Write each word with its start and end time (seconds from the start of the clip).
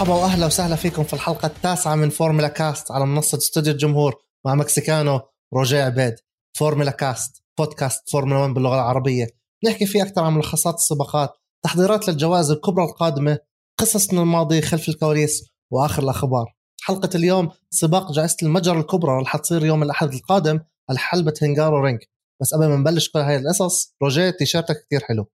مرحبا 0.00 0.14
واهلا 0.14 0.46
وسهلا 0.46 0.76
فيكم 0.76 1.04
في 1.04 1.12
الحلقة 1.12 1.46
التاسعة 1.46 1.94
من 1.94 2.10
فورمولا 2.10 2.48
كاست. 2.48 2.90
على 2.90 3.06
منصة 3.06 3.38
استوديو 3.38 3.72
الجمهور 3.72 4.14
مع 4.46 4.54
مكسيكانو 4.54 5.20
روجيه 5.54 5.82
عبيد. 5.82 6.14
فورمولا 6.58 6.90
كاست 6.90 7.42
بودكاست 7.58 8.10
فورمولا 8.10 8.40
1 8.40 8.54
باللغة 8.54 8.74
العربية. 8.74 9.26
نحكي 9.64 9.86
فيه 9.86 10.02
أكثر 10.02 10.22
عن 10.22 10.32
ملخصات 10.32 10.74
السباقات 10.74 11.30
تحضيرات 11.64 12.08
للجوائز 12.08 12.50
الكبرى 12.50 12.84
القادمة 12.84 13.38
قصص 13.78 14.12
من 14.12 14.18
الماضي 14.18 14.62
خلف 14.62 14.88
الكواليس 14.88 15.44
وآخر 15.70 16.02
الأخبار. 16.02 16.54
حلقة 16.82 17.10
اليوم 17.14 17.50
سباق 17.70 18.12
جائزة 18.12 18.36
المجر 18.42 18.80
الكبرى 18.80 19.22
رح 19.22 19.36
تصير 19.36 19.64
يوم 19.64 19.82
الأحد 19.82 20.12
القادم 20.12 20.60
على 20.90 20.98
حلبة 20.98 21.34
هنغارو 21.42 21.84
رينج. 21.84 22.00
بس 22.40 22.54
قبل 22.54 22.66
ما 22.66 22.76
نبلش 22.76 23.08
كل 23.08 23.18
هاي 23.18 23.36
القصص 23.36 23.94
روجيه 24.02 24.30
تيشيرتك 24.30 24.86
كثير 24.86 25.00
حلو. 25.00 25.30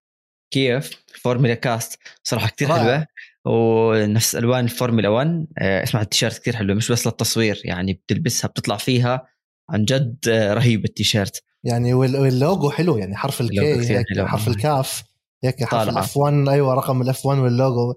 كيف؟ 0.51 0.91
فورمولا 1.23 1.55
كاست. 1.55 1.98
صراحة 2.23 2.48
كثير 2.48 2.69
حلوة. 2.69 3.07
ونفس 3.46 4.36
ألوان 4.36 4.64
الفورمولا 4.64 5.09
1 5.09 5.46
آه، 5.59 5.82
اسمع 5.82 6.00
التيشيرت 6.00 6.38
كثير 6.38 6.56
حلو 6.56 6.74
مش 6.74 6.92
بس 6.92 7.06
للتصوير 7.06 7.60
يعني 7.64 7.92
بتلبسها 7.92 8.48
بتطلع 8.48 8.77
فيها 8.77 9.27
عن 9.70 9.84
جد 9.84 10.16
آه، 10.28 10.54
رهيب 10.54 10.84
التيشيرت. 10.84 11.42
يعني 11.64 11.95
واللوجو 11.95 12.70
حلو 12.70 12.96
يعني 12.96 13.16
حرف 13.16 13.40
ال 13.41 13.84
K 13.84 14.27
حرف 14.27 14.48
الكاف 14.48 15.02
هيك 15.45 15.64
حرف 15.64 15.88
ال 15.88 16.02
F 16.02 16.16
1 16.16 16.48
أيوه 16.48 16.74
رقم 16.74 17.02
ال 17.02 17.15
F 17.15 17.26
1 17.26 17.38
وال 17.38 17.54
logo. 17.54 17.95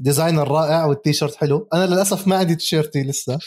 designer 0.00 0.48
رائع 0.48 0.84
والتيشيرت 0.84 1.34
حلو. 1.34 1.68
أنا 1.74 1.86
للأسف 1.86 2.26
ما 2.28 2.36
عندي 2.36 2.54
تيشيرتي 2.56 3.02
لسه. 3.02 3.38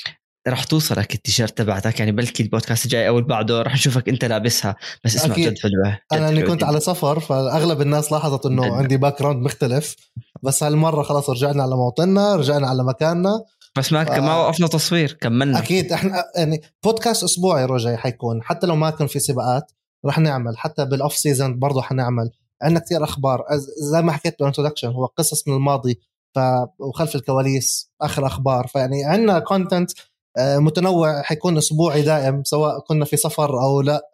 راح 0.47 0.63
توصلك 0.63 1.15
التيشيرت 1.15 1.57
تبعتك 1.57 1.99
يعني 1.99 2.11
بلكي 2.11 2.43
البودكاست 2.43 2.85
الجاي 2.85 3.07
أو 3.07 3.17
اللي 3.17 3.27
بعده 3.29 3.61
راح 3.61 3.73
نشوفك 3.73 4.09
أنت 4.09 4.25
لابسها 4.25 4.75
بس 5.03 5.15
اسمع 5.15 5.33
أكيد. 5.33 5.49
جد 5.53 5.59
حلوة. 5.59 5.99
أنا 6.11 6.29
لأني 6.29 6.43
كنت 6.43 6.63
على 6.63 6.79
سفر 6.79 7.19
فأغلب 7.19 7.81
الناس 7.81 8.11
لاحظت 8.11 8.45
إنه 8.45 8.65
جد. 8.65 8.71
عندي 8.71 8.97
background 8.97 9.43
مختلف. 9.43 9.95
بس 10.43 10.63
هالمرة 10.63 11.03
خلاص 11.03 11.29
رجعنا 11.29 11.63
على 11.63 11.75
موطننا 11.75 12.35
رجعنا 12.35 12.67
على 12.67 12.83
مكاننا. 12.83 13.43
بس 13.77 13.93
ما 13.93 14.03
ف... 14.03 14.11
ما 14.11 14.35
وقفنا 14.35 14.67
تصوير 14.67 15.17
كملنا. 15.21 15.59
أكيد 15.59 15.91
إحنا 15.93 16.23
يعني 16.35 16.61
بودكاست 16.83 17.23
أسبوعي 17.23 17.65
يعني 17.65 17.97
حيكون 17.97 18.43
حتى 18.43 18.67
لو 18.67 18.75
ما 18.75 18.89
كان 18.89 19.07
في 19.07 19.19
سباقات 19.19 19.71
رح 20.05 20.19
نعمل 20.19 20.57
حتى 20.57 20.85
بال 20.85 20.96
off 20.96 21.13
season 21.13 21.59
برضه 21.59 21.81
حنعمل. 21.81 22.29
عندنا 22.61 22.79
كثير 22.79 23.03
أخبار 23.03 23.43
زي 23.91 24.01
ما 24.01 24.11
حكيت 24.11 24.39
بال 24.39 24.46
introduction 24.46 24.87
هو 24.87 25.05
قصص 25.05 25.47
من 25.47 25.53
الماضي 25.55 25.99
ف 26.35 26.39
وخلف 26.79 27.15
الكواليس 27.15 27.91
آخر 28.01 28.25
أخبار 28.25 28.67
فيعني 28.67 29.05
عندنا 29.05 29.39
content 29.39 29.91
آه، 30.37 30.57
متنوع 30.57 31.21
حيكون 31.21 31.57
أسبوعي 31.57 32.01
دائم 32.01 32.43
سواء 32.43 32.79
كنا 32.79 33.05
في 33.05 33.17
سفر 33.17 33.61
أو 33.61 33.81
لا. 33.81 34.11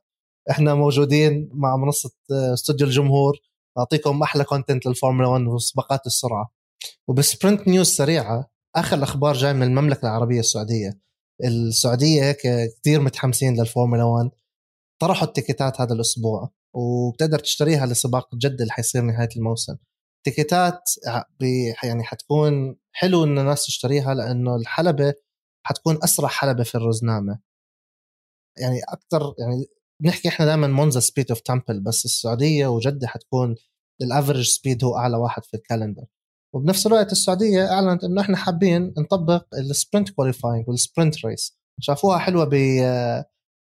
إحنا 0.50 0.74
موجودين 0.74 1.50
مع 1.54 1.78
منصة 1.78 2.12
آه، 2.32 2.54
استوديو 2.54 2.88
الجمهور. 2.88 3.38
نعطيكم 3.78 4.24
أحلى 4.24 4.44
content 4.44 4.86
للفورمولا 4.86 5.28
1 5.28 5.48
وسباقات 5.48 6.06
السرعة. 6.06 6.54
وب 7.08 7.23
sprint 7.23 7.68
news 7.68 7.88
سريعة 7.88 8.50
آخر 8.76 8.98
الاخبار 8.98 9.34
جاي 9.34 9.54
من 9.54 9.64
المملكة 9.64 10.06
العربية 10.06 10.40
السعودية. 10.40 11.00
السعودية 11.44 12.24
هيك 12.24 12.38
كثير 12.80 13.02
متحمسين 13.02 13.60
للفورمولا 13.60 14.04
1 14.04 14.30
طرحوا 15.02 15.28
ال 15.28 15.34
tickets 15.34 15.76
ات 15.76 15.82
هذا 15.82 15.94
الأسبوع 15.94 16.52
وبتقدر 16.76 17.40
تشتريها 17.40 17.86
لسباق 17.86 18.36
جدة 18.36 18.62
اللي 18.62 18.72
حيصير 18.72 19.02
نهاية 19.02 19.30
الموسم. 19.38 19.76
tickets 20.26 20.75
ات 20.75 20.82
يعني 21.84 22.04
حتكون 22.04 22.76
حلو 22.92 23.24
إن 23.24 23.40
الناس 23.40 23.66
تشتريها 23.66 24.14
لأنه 24.14 24.56
الحلبة 24.56 25.14
حتكون 25.66 26.00
أسرع 26.04 26.28
حلبة 26.28 26.64
في 26.64 26.76
الرزنامة. 26.76 27.40
يعني 28.58 28.80
أكثر 28.90 29.34
يعني 29.40 29.66
بنحكي 30.02 30.28
إحنا 30.28 30.46
دائما 30.46 30.68
مونزا 30.68 31.00
speed 31.00 31.32
of 31.32 31.40
temple 31.40 31.80
بس 31.80 32.06
السعودية 32.06 32.68
وجدة 32.68 33.08
حتكون 33.08 33.56
ال 34.02 34.07
average 34.08 34.48
speed 34.50 34.84
هو 34.84 34.98
أعلى 34.98 35.18
واحد 35.18 35.44
في 35.46 35.54
ال 35.54 35.60
calendar 35.60 36.06
وبنفس 36.56 36.88
الوقت 36.88 37.12
السعودية 37.12 37.72
أعلنت 37.72 38.04
إنه 38.04 38.22
إحنا 38.22 38.38
حابين 38.38 38.94
نطبق 38.98 39.46
ال 39.54 39.62
sprint 39.62 40.10
qualifying 40.10 40.70
وال 40.70 40.84
sprint 40.84 41.26
race 41.26 41.58
شافوها 41.82 42.18
حلوة 42.18 42.46
ب 42.52 42.56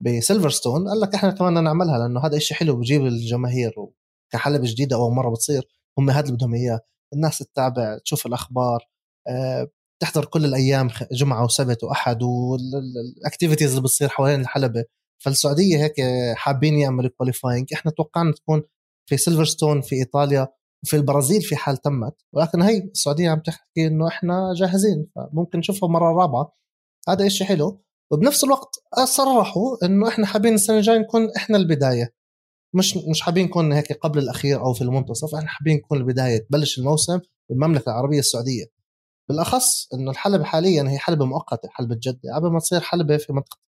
بسيلفرستون 0.00 0.88
قال 0.88 1.00
لك 1.00 1.14
إحنا 1.14 1.30
كمان 1.30 1.64
نعملها 1.64 1.98
لأنه 1.98 2.20
هذا 2.26 2.38
شيء 2.38 2.56
حلو 2.56 2.76
بجيب 2.76 3.06
الجماهير 3.06 3.74
كحلبة 4.32 4.64
جديدة 4.66 4.96
أول 4.96 5.12
مرة 5.12 5.30
بتصير 5.30 5.68
هم 5.98 6.10
هذا 6.10 6.20
اللي 6.20 6.36
بدهم 6.36 6.54
إياه. 6.54 6.80
الناس 7.14 7.38
تتابع 7.38 7.98
تشوف 7.98 8.26
الأخبار 8.26 8.88
أه 9.28 9.70
تحضر 10.02 10.24
كل 10.24 10.44
الأيام 10.44 10.88
جمعة 11.12 11.44
وسبت 11.44 11.84
وأحد 11.84 12.22
وال 12.22 12.47
activities 12.47 13.70
اللي 13.70 13.82
بتصير 13.82 14.08
حوالين 14.08 14.40
الحلبة. 14.40 14.84
فالسعودية 15.18 15.84
هيك 15.84 15.94
حابين 16.36 16.78
يعملوا 16.78 17.10
qualifying 17.18 17.74
إحنا 17.74 17.90
توقعنا 17.90 18.32
تكون 18.32 18.62
في 19.06 19.16
سيلفرستون 19.16 19.80
في 19.80 19.96
إيطاليا 19.96 20.48
وفي 20.84 20.96
البرازيل 20.96 21.42
في 21.42 21.56
حال 21.56 21.76
تمت. 21.76 22.14
ولكن 22.32 22.62
هي 22.62 22.78
السعودية 22.78 23.30
عم 23.30 23.40
تحكي 23.40 23.86
إنه 23.86 24.08
إحنا 24.08 24.52
جاهزين 24.56 25.06
فممكن 25.14 25.58
نشوفها 25.58 25.88
مرة 25.88 26.12
رابعة. 26.12 26.52
هذا 27.08 27.26
إشي 27.26 27.44
حلو. 27.44 27.84
وبنفس 28.12 28.44
الوقت 28.44 28.74
صرحوا 29.04 29.84
إنه 29.84 30.08
إحنا 30.08 30.26
حابين 30.26 30.54
السنة 30.54 30.76
الجاية 30.76 30.98
نكون 30.98 31.30
إحنا 31.36 31.56
البداية. 31.56 32.14
مش 32.74 32.96
مش 32.96 33.20
حابين 33.20 33.46
نكون 33.46 33.72
هيك 33.72 33.92
قبل 33.92 34.18
الأخير 34.18 34.60
أو 34.60 34.72
في 34.74 34.82
المنتصف. 34.82 35.34
إحنا 35.34 35.48
حابين 35.48 35.76
نكون 35.76 35.98
البداية 35.98 36.38
تبلش 36.38 36.78
الموسم 36.78 37.20
بالمملكة 37.50 37.88
العربية 37.90 38.18
السعودية. 38.18 38.64
بالأخص 39.28 39.94
إنه 39.94 40.10
الحلبة 40.10 40.44
حاليا 40.44 40.82
هي 40.88 40.98
حلبة 40.98 41.24
مؤقتة 41.24 41.68
حلبة 41.72 41.98
جدة. 42.02 42.34
قبل 42.36 42.52
ما 42.52 42.58
تصير 42.58 42.80
حلبة 42.80 43.16
في 43.16 43.32
منطقة 43.32 43.58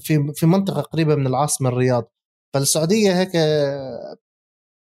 في 0.00 0.32
في 0.34 0.46
منطقة 0.46 0.80
قريبة 0.80 1.14
من 1.14 1.26
العاصمة 1.26 1.68
الرياض. 1.68 2.12
فالسعودية 2.54 3.20
هيك 3.20 3.36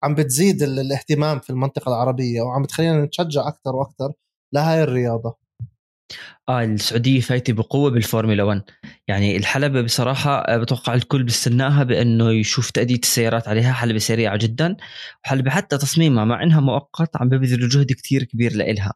عم 0.03 0.15
بتزيد 0.15 0.62
الاهتمام 0.62 1.41
في 1.41 1.50
المنطقة 1.50 1.89
العربية 1.89 2.43
وعم 2.43 2.62
بتخلينا 2.62 3.05
نتشجع 3.05 3.49
أكثر 3.49 3.77
وأكثر 3.77 4.12
لهاي 4.53 4.83
الرياضة. 4.83 5.43
آه 6.49 6.65
السعودية 6.65 7.21
فايتة 7.21 7.53
بقوة 7.53 7.91
بالفورمولا 7.91 8.43
1 8.43 8.62
يعني 9.09 9.37
الحلبة 9.37 9.83
بصراحة 9.83 10.39
آه، 10.39 10.56
بتوقع 10.59 10.95
الكل 10.95 11.22
بيستناها 11.22 11.83
بأنه 11.84 12.31
يشوف 12.33 12.71
تأدية 12.71 12.99
السيارات 13.03 13.49
عليها 13.49 13.72
حلبة 13.72 13.99
سريعة 13.99 14.37
جدا 14.37 14.77
وحلبة 15.25 15.51
حتى 15.51 15.78
تصميمها 15.78 16.25
مع 16.25 16.43
إنها 16.43 16.61
مؤقت 16.61 17.17
عم 17.17 17.28
ببذلوا 17.28 17.69
جهد 17.69 17.93
كثير 17.93 18.25
كبير 18.25 18.53
لإلها. 18.56 18.93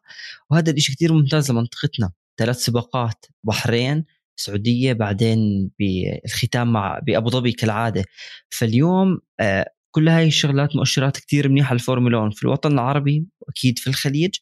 وهذا 0.49 0.71
الشيء 0.71 0.95
كثير 0.95 1.13
ممتاز 1.13 1.51
لمنطقتنا. 1.51 2.11
ثلاث 2.37 2.57
سباقات 2.57 3.25
بحرين 3.43 4.05
سعودية 4.37 4.93
بعدين 4.93 5.71
بالختام 5.79 6.73
مع 6.73 6.99
بأبو 6.99 7.29
ظبي 7.29 7.51
كالعادة. 7.51 8.03
فاليوم 8.49 9.19
آه، 9.39 9.65
كل 9.91 10.09
هاي 10.09 10.27
الشغلات 10.27 10.75
مؤشرات 10.75 11.17
كثير 11.17 11.49
منيحة 11.49 11.73
للفورمولا 11.73 12.17
1 12.17 12.33
في 12.33 12.43
الوطن 12.43 12.71
العربي 12.73 13.25
وأكيد 13.41 13.79
في 13.79 13.87
الخليج 13.87 14.35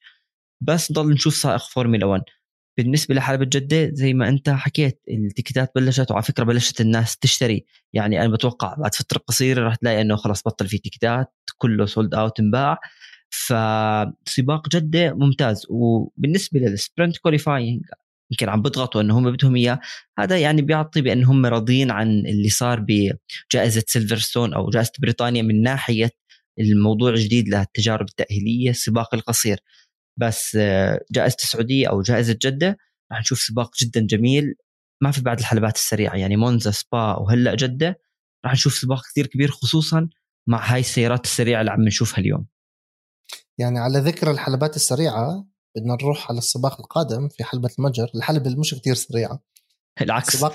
بس 0.61 0.91
نضل 0.91 1.13
نشوف 1.13 1.35
سائق 1.35 1.61
فورمولا 1.69 2.05
1 2.05 2.23
بالنسبة 2.77 3.15
لحلبة 3.15 3.45
جدة 3.45 3.89
زي 3.93 4.13
ما 4.13 4.29
أنت 4.29 4.49
حكيت 4.49 5.01
ال 5.09 5.16
tickets 5.16 5.64
ات 5.64 5.71
بلشت 5.75 6.11
وعلى 6.11 6.23
فكرة 6.23 6.43
بلشت 6.43 6.81
الناس 6.81 7.17
تشتري. 7.17 7.65
يعني 7.93 8.21
أنا 8.21 8.33
بتوقع 8.33 8.75
بعد 8.75 8.95
فترة 8.95 9.19
قصيرة 9.19 9.61
راح 9.63 9.75
تلاقي 9.75 10.01
إنه 10.01 10.15
خلاص 10.15 10.43
بطل 10.45 10.67
في 10.67 10.77
tickets 10.77 11.26
ات 11.26 11.33
كله 11.57 11.85
sold 11.85 12.15
out 12.15 12.39
انباع. 12.39 12.77
فسباق 13.29 14.69
جدة 14.69 15.13
ممتاز. 15.13 15.65
وبالنسبة 15.69 16.59
لل 16.59 16.74
sprint 16.74 17.17
qualifying 17.17 17.81
يمكن 18.31 18.49
عم 18.49 18.61
بيضغطوا 18.61 19.01
إنه 19.01 19.17
هم 19.17 19.31
بدهم 19.31 19.55
إياه. 19.55 19.79
هذا 20.19 20.37
يعني 20.39 20.61
بيعطي 20.61 21.01
بان 21.01 21.23
هم 21.23 21.45
راضيين 21.45 21.91
عن 21.91 22.07
اللي 22.07 22.49
صار 22.49 22.85
بجائزة 22.87 23.83
سيلفرستون 23.87 24.53
أو 24.53 24.69
جائزة 24.69 24.91
بريطانيا 24.99 25.41
من 25.41 25.61
ناحية 25.61 26.09
الموضوع 26.59 27.09
الجديد 27.09 27.49
للتجارب 27.49 28.07
التأهيلية 28.09 28.69
السباق 28.69 29.15
القصير. 29.15 29.59
بس 30.19 30.55
آه، 30.59 31.01
جائزة 31.11 31.37
السعودية 31.43 31.89
أو 31.89 32.01
جائزة 32.01 32.37
جدة 32.41 32.77
راح 33.11 33.19
نشوف 33.19 33.39
سباق 33.39 33.71
جدا 33.81 34.01
جميل 34.01 34.55
ما 35.03 35.11
في 35.11 35.21
بعد 35.21 35.39
الحلبات 35.39 35.75
السريعة. 35.75 36.15
يعني 36.15 36.37
مونزا 36.37 36.71
سبا 36.71 37.15
وهلأ 37.15 37.55
جدة 37.55 37.99
راح 38.45 38.53
نشوف 38.53 38.73
سباق 38.73 39.01
كثير 39.11 39.27
كبير 39.27 39.51
خصوصا 39.51 40.09
مع 40.49 40.73
هاي 40.73 40.79
السيارات 40.79 41.25
السريعة 41.25 41.61
اللي 41.61 41.71
عم 41.71 41.81
نشوفها 41.81 42.19
اليوم. 42.19 42.47
يعني 43.57 43.79
على 43.79 43.99
ذكر 43.99 44.31
الحلبات 44.31 44.75
السريعة 44.75 45.47
بدنا 45.75 45.93
نروح 45.93 46.29
على 46.29 46.37
السباق 46.37 46.79
القادم 46.79 47.29
في 47.29 47.43
حلبة 47.43 47.69
المجر. 47.79 48.11
الحلبة 48.15 48.55
مش 48.55 48.75
كثير 48.75 48.95
سريعة. 48.95 49.39
العكس. 50.01 50.37
سباق 50.37 50.53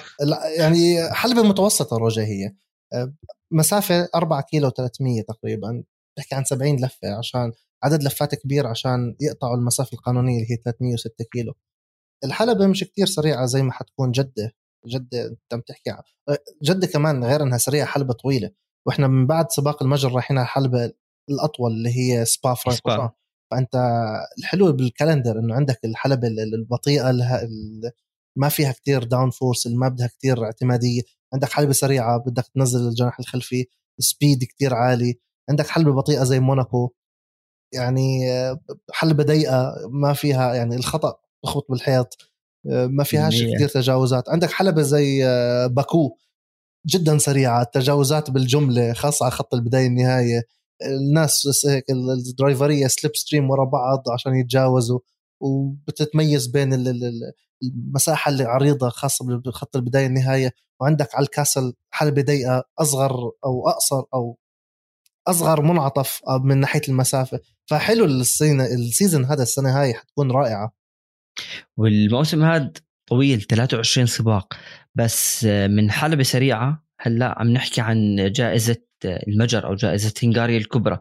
يعني 0.59 1.13
حلبة 1.13 1.43
متوسطة 1.43 1.97
روجا 1.97 2.23
هي. 2.23 2.55
آه، 2.93 3.15
مسافة 3.53 4.09
4 4.15 4.41
كيلو 4.41 4.71
300 4.71 5.23
تقريبا. 5.23 5.85
تحكي 6.19 6.35
عن 6.35 6.45
70 6.45 6.85
لفة 6.85 7.19
عشان 7.19 7.53
عدد 7.85 8.03
لفات 8.03 8.35
كبير 8.35 8.67
عشان 8.67 9.17
يقطعوا 9.21 9.57
المسافة 9.57 9.95
القانونية 9.95 10.43
اللي 10.43 10.53
هي 10.53 10.57
306 10.57 11.25
كيلو. 11.33 11.55
الحلبة 12.25 12.67
مش 12.67 12.85
كتير 12.85 13.07
سريعة 13.07 13.47
زي 13.47 13.63
ما 13.63 13.73
حتكون 13.73 14.11
جدة. 14.11 14.53
جدة 14.87 15.27
أنت 15.27 15.53
عم 15.53 15.61
تحكي 15.61 15.97
جدة 16.63 16.87
كمان 16.87 17.25
غير 17.25 17.43
إنها 17.43 17.59
سريعة 17.59 17.87
حلبة 17.87 18.15
طويلة. 18.15 18.51
وإحنا 18.87 19.09
من 19.09 19.27
بعد 19.27 19.51
سباق 19.51 19.83
المجر 19.83 20.13
رايحين 20.13 20.39
على 20.39 20.45
الحلبة 20.45 20.93
الأطول 21.31 21.73
اللي 21.73 21.91
هي 21.97 22.25
سبا. 22.25 22.55
فرانكورشان. 22.55 23.13
فأنت 23.51 23.75
الحلو 24.39 24.73
بال 24.73 24.86
calendar 24.86 25.39
إنه 25.39 25.55
عندك 25.55 25.81
الحلبة 25.85 26.29
البطيئة 26.29 27.11
ما 28.37 28.49
فيها 28.49 28.73
كتير 28.73 29.05
downforce 29.05 29.67
اللي 29.67 29.79
ما 29.79 29.89
بدها 29.89 30.07
كتير 30.07 30.45
اعتمادية. 30.45 31.03
عندك 31.35 31.49
حلبة 31.53 31.73
سريعة 31.73 32.19
بدك 32.19 32.45
تنزل 32.55 32.89
الجناح 32.89 33.21
الخلفي 33.21 33.67
speed 33.99 34.45
كتير 34.45 34.75
عالي. 34.75 35.21
عندك 35.51 35.67
حلبة 35.67 35.93
بطيئة 35.93 36.25
زي 36.25 36.41
موناكو. 36.41 36.91
يعني 37.75 38.33
آه، 38.33 38.61
حلبة 38.93 39.25
ضيقة 39.25 39.75
ما 39.91 40.13
فيها 40.13 40.55
يعني 40.55 40.77
الخطأ 40.77 41.17
بخبط 41.45 41.67
بالحيط 41.71 42.17
آه، 42.71 42.87
ما 42.87 43.05
فيهاش 43.05 43.45
كثير 43.55 43.69
تجاوزات. 43.69 44.29
عندك 44.29 44.51
حلبة 44.51 44.83
زي 44.83 45.25
باكو 45.69 46.17
جدا 46.87 47.19
سريعة 47.19 47.63
التجاوزات 47.63 48.31
بالجملة 48.31 48.93
خاصة 48.93 49.25
على 49.25 49.33
خط 49.33 49.55
البداية 49.55 49.87
النهاية. 49.87 50.43
الناس 50.87 51.67
هيك 51.67 51.85
ال 51.91 52.01
driver 52.01 52.65
ية 52.65 52.87
slipstream 52.87 53.51
ورا 53.51 53.65
بعض 53.65 54.11
عشان 54.13 54.35
يتجاوزوا 54.35 55.01
وبتتميز 55.41 56.47
بين 56.47 56.75
المساحة 57.63 58.31
اللي 58.31 58.45
عريضة 58.45 58.89
خاصة 58.89 59.41
بخط 59.45 59.77
البداية 59.77 60.07
النهاية 60.07 60.53
وعندك 60.81 61.15
على 61.15 61.25
ال 61.25 61.31
castle 61.31 61.73
حلبة 61.91 62.23
ضيقة 62.23 62.65
أصغر 62.79 63.31
أو 63.45 63.69
أقصر 63.69 64.03
أو 64.15 64.39
أصغر 65.29 65.63
منعطف 65.63 66.21
من 66.45 66.59
ناحية 66.59 66.83
المسافة. 66.89 67.41
فحلو 67.67 68.05
ال 68.05 68.22
season 68.22 69.25
هذا 69.25 69.43
السنة 69.43 69.81
هاي 69.81 69.95
حتكون 69.95 70.31
رائعة. 70.31 70.73
والموسم 71.77 72.45
هذا 72.45 72.73
طويل 73.07 73.41
23 73.41 74.07
سباق. 74.07 74.55
بس 74.95 75.45
من 75.45 75.91
حلبة 75.91 76.23
سريعة 76.23 76.85
هلأ 77.01 77.39
عم 77.39 77.49
نحكي 77.49 77.81
عن 77.81 78.33
جائزة 78.33 78.77
المجر 79.07 79.67
أو 79.67 79.75
جائزة 79.75 80.15
هنغاريا 80.23 80.59
الكبرى. 80.59 80.99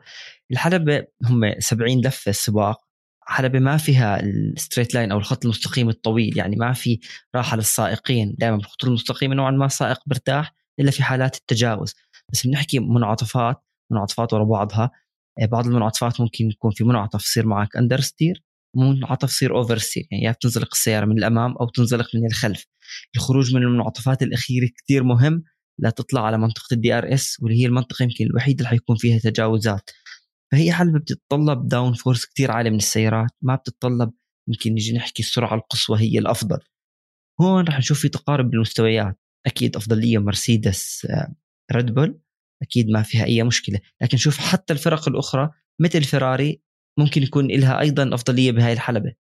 الحلبة 0.51 1.05
هم 1.25 1.59
70 1.59 2.01
لفة 2.01 2.29
السباق 2.29 2.89
حلبة 3.21 3.59
ما 3.59 3.77
فيها 3.77 4.19
ال 4.19 4.28
straight 4.28 4.93
line 4.93 5.11
أو 5.11 5.17
الخط 5.17 5.45
المستقيم 5.45 5.89
الطويل 5.89 6.37
يعني 6.37 6.55
ما 6.55 6.73
في 6.73 6.99
راحة 7.35 7.57
للسائقين. 7.57 8.35
دائما 8.37 8.57
بالخطوط 8.57 8.85
المستقيمة 8.85 9.35
نوعا 9.35 9.51
ما 9.51 9.65
السائق 9.65 9.99
برتاح 10.05 10.55
إلا 10.79 10.91
في 10.91 11.03
حالات 11.03 11.35
التجاوز. 11.35 11.95
بس 12.33 12.47
بنحكي 12.47 12.79
منعطفات 12.79 13.63
منعطفات 13.91 14.33
ورا 14.33 14.43
بعضها. 14.43 14.91
بعض 15.51 15.67
المنعطفات 15.67 16.21
ممكن 16.21 16.49
يكون 16.49 16.71
في 16.71 16.83
منعطف 16.83 17.25
يصير 17.25 17.45
معك 17.45 17.77
understeer 17.77 18.43
منعطف 18.75 19.29
يصير 19.29 19.57
oversteer 19.57 20.07
يعني 20.11 20.23
يا 20.23 20.31
بتنزلق 20.31 20.69
السيارة 20.73 21.05
من 21.05 21.17
الأمام 21.17 21.55
أو 21.57 21.69
تنزلق 21.69 22.07
من 22.15 22.25
الخلف. 22.25 22.65
الخروج 23.15 23.55
من 23.55 23.63
المنعطفات 23.63 24.21
الأخيرة 24.21 24.69
كثير 24.77 25.03
مهم. 25.03 25.43
لا 25.81 25.89
تطلع 25.89 26.25
على 26.25 26.37
منطقة 26.37 26.73
ال 26.73 26.93
DRS 26.93 27.37
واللي 27.41 27.61
هي 27.61 27.65
المنطقة 27.65 28.03
يمكن 28.03 28.25
الوحيدة 28.25 28.57
اللي 28.57 28.69
حيكون 28.69 28.95
فيها 28.95 29.19
تجاوزات. 29.19 29.89
فهي 30.51 30.71
حلبة 30.71 30.99
بتتطلب 30.99 31.67
downforce 31.67 32.25
كثير 32.25 32.51
عالي 32.51 32.69
من 32.69 32.77
السيارات 32.77 33.29
ما 33.41 33.55
بتتطلب 33.55 34.11
يمكن 34.47 34.71
نجي 34.71 34.93
نحكي 34.93 35.23
السرعة 35.23 35.55
القصوى 35.55 35.99
هي 35.99 36.19
الأفضل. 36.19 36.59
هون 37.41 37.63
رح 37.63 37.77
نشوف 37.77 37.99
في 37.99 38.09
تقارب 38.09 38.49
بالمستويات 38.49 39.19
أكيد 39.45 39.75
افضليه 39.75 40.17
مرسيدس 40.17 41.07
ريد 41.71 41.93
بول 41.93 42.19
أكيد 42.61 42.89
ما 42.89 43.01
فيها 43.03 43.25
أي 43.25 43.43
مشكلة. 43.43 43.79
لكن 44.01 44.17
شوف 44.17 44.37
حتى 44.37 44.73
الفرق 44.73 45.07
الأخرى 45.07 45.49
مثل 45.81 46.03
فيراري 46.03 46.61
ممكن 46.99 47.23
يكون 47.23 47.47
لها 47.47 47.79
أيضا 47.79 48.13
افضليه 48.13 48.51
بهاي 48.51 48.73
الحلبة. 48.73 49.13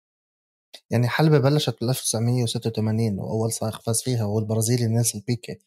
يعني 0.91 1.07
حلبة 1.07 1.39
بلشت 1.39 1.77
بال 1.81 1.89
1986 1.89 3.19
وأول 3.19 3.51
سائق 3.51 3.81
فاز 3.81 4.01
فيها 4.01 4.23
هو 4.23 4.39
البرازيلي 4.39 4.87
نيلسون 4.87 5.21
بيكيه. 5.27 5.59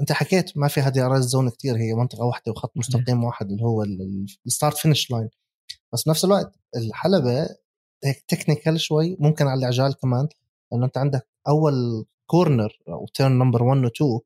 انت 0.00 0.12
حكيت 0.12 0.58
ما 0.58 0.68
في 0.68 0.80
DRS 0.80 1.20
zone 1.20 1.50
كثير 1.50 1.76
هي 1.76 1.94
منطقة 1.94 2.24
واحدة 2.24 2.52
وخط 2.52 2.76
مستقيم 2.76 3.24
واحد 3.24 3.50
اللي 3.50 3.62
هو 3.62 3.82
ال 4.46 4.51
start 4.51 4.76
finish 4.76 5.10
line 5.10 5.28
بس 5.92 6.04
بنفس 6.04 6.24
الوقت 6.24 6.52
الحلبة 6.76 7.48
هيك 8.04 8.24
technical 8.28 8.80
شوي 8.80 9.16
ممكن 9.20 9.46
على 9.46 9.58
العجال 9.58 9.94
كمان 9.94 10.28
لأنه 10.72 10.86
أنت 10.86 10.98
عندك 10.98 11.28
أول 11.48 12.04
corner 12.26 12.78
أو 12.88 13.06
turn 13.14 13.38
number 13.38 13.62
1 13.62 13.84
و 13.84 13.86
2 13.86 14.20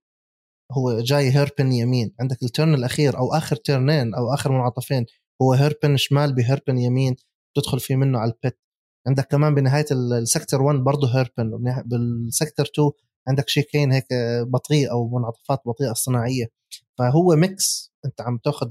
هو 0.73 1.01
جاي 1.01 1.31
hairpin 1.31 1.73
يمين. 1.73 2.15
عندك 2.21 2.43
ال 2.43 2.49
turn 2.49 2.75
الأخير 2.75 3.19
أو 3.19 3.35
آخر 3.35 3.57
turn 3.57 3.96
ين 3.96 4.15
أو 4.15 4.35
آخر 4.35 4.53
منعطفين 4.53 5.07
هو 5.43 5.53
hairpin 5.53 5.97
شمال 5.97 6.35
ب 6.35 6.40
hairpin 6.40 6.79
يمين 6.79 7.17
تدخل 7.57 7.81
فيه 7.81 7.97
منه 7.97 8.19
على 8.19 8.33
ال 8.33 8.39
pit 8.39 8.59
عندك 9.07 9.27
كمان 9.27 9.55
بنهاية 9.55 9.87
ال 9.93 10.03
sector 10.03 10.63
1 10.63 10.79
برضه 10.79 11.19
hairpin 11.19 11.83
بال 11.87 12.06
sector 12.06 12.65
2 12.75 12.91
عندك 13.29 13.49
chicane 13.49 13.93
هيك 13.93 14.07
بطيء 14.47 14.91
أو 14.91 15.09
منعطفات 15.09 15.61
بطيئة 15.67 15.93
صناعية. 15.93 16.47
فهو 16.99 17.37
mix 17.37 17.93
أنت 18.05 18.21
عم 18.21 18.39
تأخذ 18.45 18.69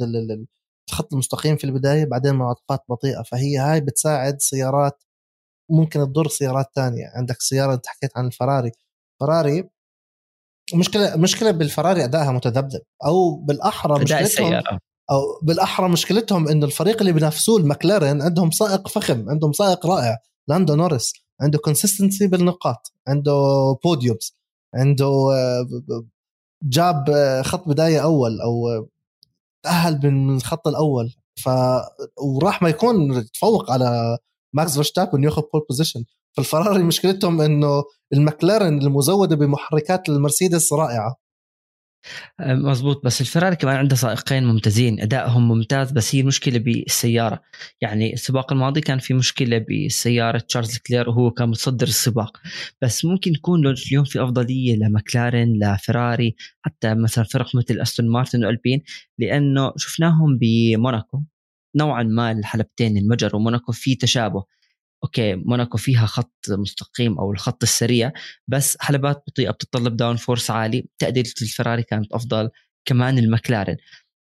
الخط 0.89 1.13
المستقيم 1.13 1.57
في 1.57 1.63
البداية 1.63 2.05
بعدين 2.05 2.35
منعطفات 2.35 2.83
بطيئة. 2.89 3.23
فهي 3.23 3.57
هاي 3.57 3.81
بتساعد 3.81 4.41
سيارات 4.41 5.03
ممكن 5.71 5.99
تضر 5.99 6.27
سيارات 6.27 6.65
تانية. 6.75 7.11
عندك 7.15 7.41
سيارة 7.41 7.73
أنت 7.73 7.87
حكيت 7.87 8.11
عن 8.17 8.27
الفراري. 8.27 8.71
فراري 9.19 9.69
مشكلة 10.73 11.15
مشكلة 11.15 11.51
بالفراري 11.51 12.03
أدائها 12.03 12.31
متذبذب. 12.31 12.81
أو 13.05 13.35
بالأحرى 13.35 14.03
مشكلتهم 14.03 14.53
أو 15.11 15.39
بالأحرى 15.41 15.89
مشكلتهم 15.89 16.47
إنه 16.47 16.65
الفريق 16.65 16.97
اللي 16.99 17.11
بينافسوه 17.11 17.59
المكلارن 17.59 18.21
عندهم 18.21 18.51
سائق 18.51 18.87
فخم 18.87 19.29
عندهم 19.29 19.53
سائق 19.53 19.85
رائع. 19.85 20.17
لاندو 20.47 20.75
نورس 20.75 21.13
عنده 21.41 21.59
consistency 21.59 22.27
بالنقاط 22.27 22.93
عنده 23.07 23.33
podiums 23.83 24.37
عنده 24.75 25.05
آه، 25.05 25.67
جاب 26.63 27.09
آه، 27.09 27.41
خط 27.41 27.67
بداية 27.69 28.03
أول 28.03 28.41
أو 28.41 28.87
تأهل 29.63 30.11
من 30.11 30.35
الخط 30.35 30.67
الأول. 30.67 31.13
ف 31.43 31.49
وراح 32.21 32.61
ما 32.61 32.69
يكون 32.69 33.25
تفوق 33.33 33.71
على 33.71 34.17
ماكس 34.53 34.73
فيرستابن 34.73 35.23
ياخذ 35.23 35.41
pole 35.53 35.61
position 35.69 36.03
فالفراري 36.37 36.83
مشكلتهم 36.83 37.41
إنه 37.41 37.83
المكلارن 38.13 38.81
المزودة 38.81 39.35
بمحركات 39.35 40.09
المرسيدس 40.09 40.73
رائعة. 40.73 41.09
آه، 41.09 41.15
مزبوط 42.39 43.05
بس 43.05 43.21
الفراري 43.21 43.55
كمان 43.55 43.75
عنده 43.75 43.95
سائقين 43.95 44.45
ممتازين 44.45 45.01
أدائهم 45.01 45.47
ممتاز 45.47 45.91
بس 45.91 46.15
هي 46.15 46.21
المشكلة 46.21 46.59
بالسيارة. 46.59 47.41
يعني 47.81 48.13
السباق 48.13 48.53
الماضي 48.53 48.81
كان 48.81 48.99
في 48.99 49.13
مشكلة 49.13 49.65
بسياره 49.69 50.37
تشارلز 50.37 50.77
لكلير 50.77 51.09
وهو 51.09 51.31
كان 51.31 51.49
متصدر 51.49 51.87
السباق. 51.87 52.37
بس 52.81 53.05
ممكن 53.05 53.31
يكون 53.31 53.67
اليوم 53.67 54.05
في 54.05 54.23
أفضلية 54.23 54.75
لمكلارن 54.75 55.59
لفراري 55.63 56.35
حتى 56.61 56.93
مثلا 56.95 57.23
فرق 57.23 57.55
مثل 57.55 57.81
أستون 57.81 58.09
مارتن 58.09 58.45
وألبين 58.45 58.81
لأنه 59.19 59.73
شفناهم 59.77 60.37
بموناكو. 60.41 61.23
نوعا 61.75 62.03
ما 62.03 62.31
الحلبتين 62.31 62.97
المجر 62.97 63.35
وموناكو 63.35 63.71
في 63.71 63.95
تشابه. 63.95 64.43
أوكي 65.03 65.35
موناكو 65.35 65.77
فيها 65.77 66.05
خط 66.05 66.35
مستقيم 66.49 67.19
أو 67.19 67.31
الخط 67.31 67.63
السريع 67.63 68.11
بس 68.47 68.77
حلبات 68.81 69.23
بطيئة 69.27 69.51
بتتطلب 69.51 69.97
downforce 69.97 70.51
عالي 70.51 70.87
تأدية 70.99 71.23
الفراري 71.41 71.83
كانت 71.83 72.13
أفضل 72.13 72.49
كمان 72.85 73.17
المكلارن 73.17 73.77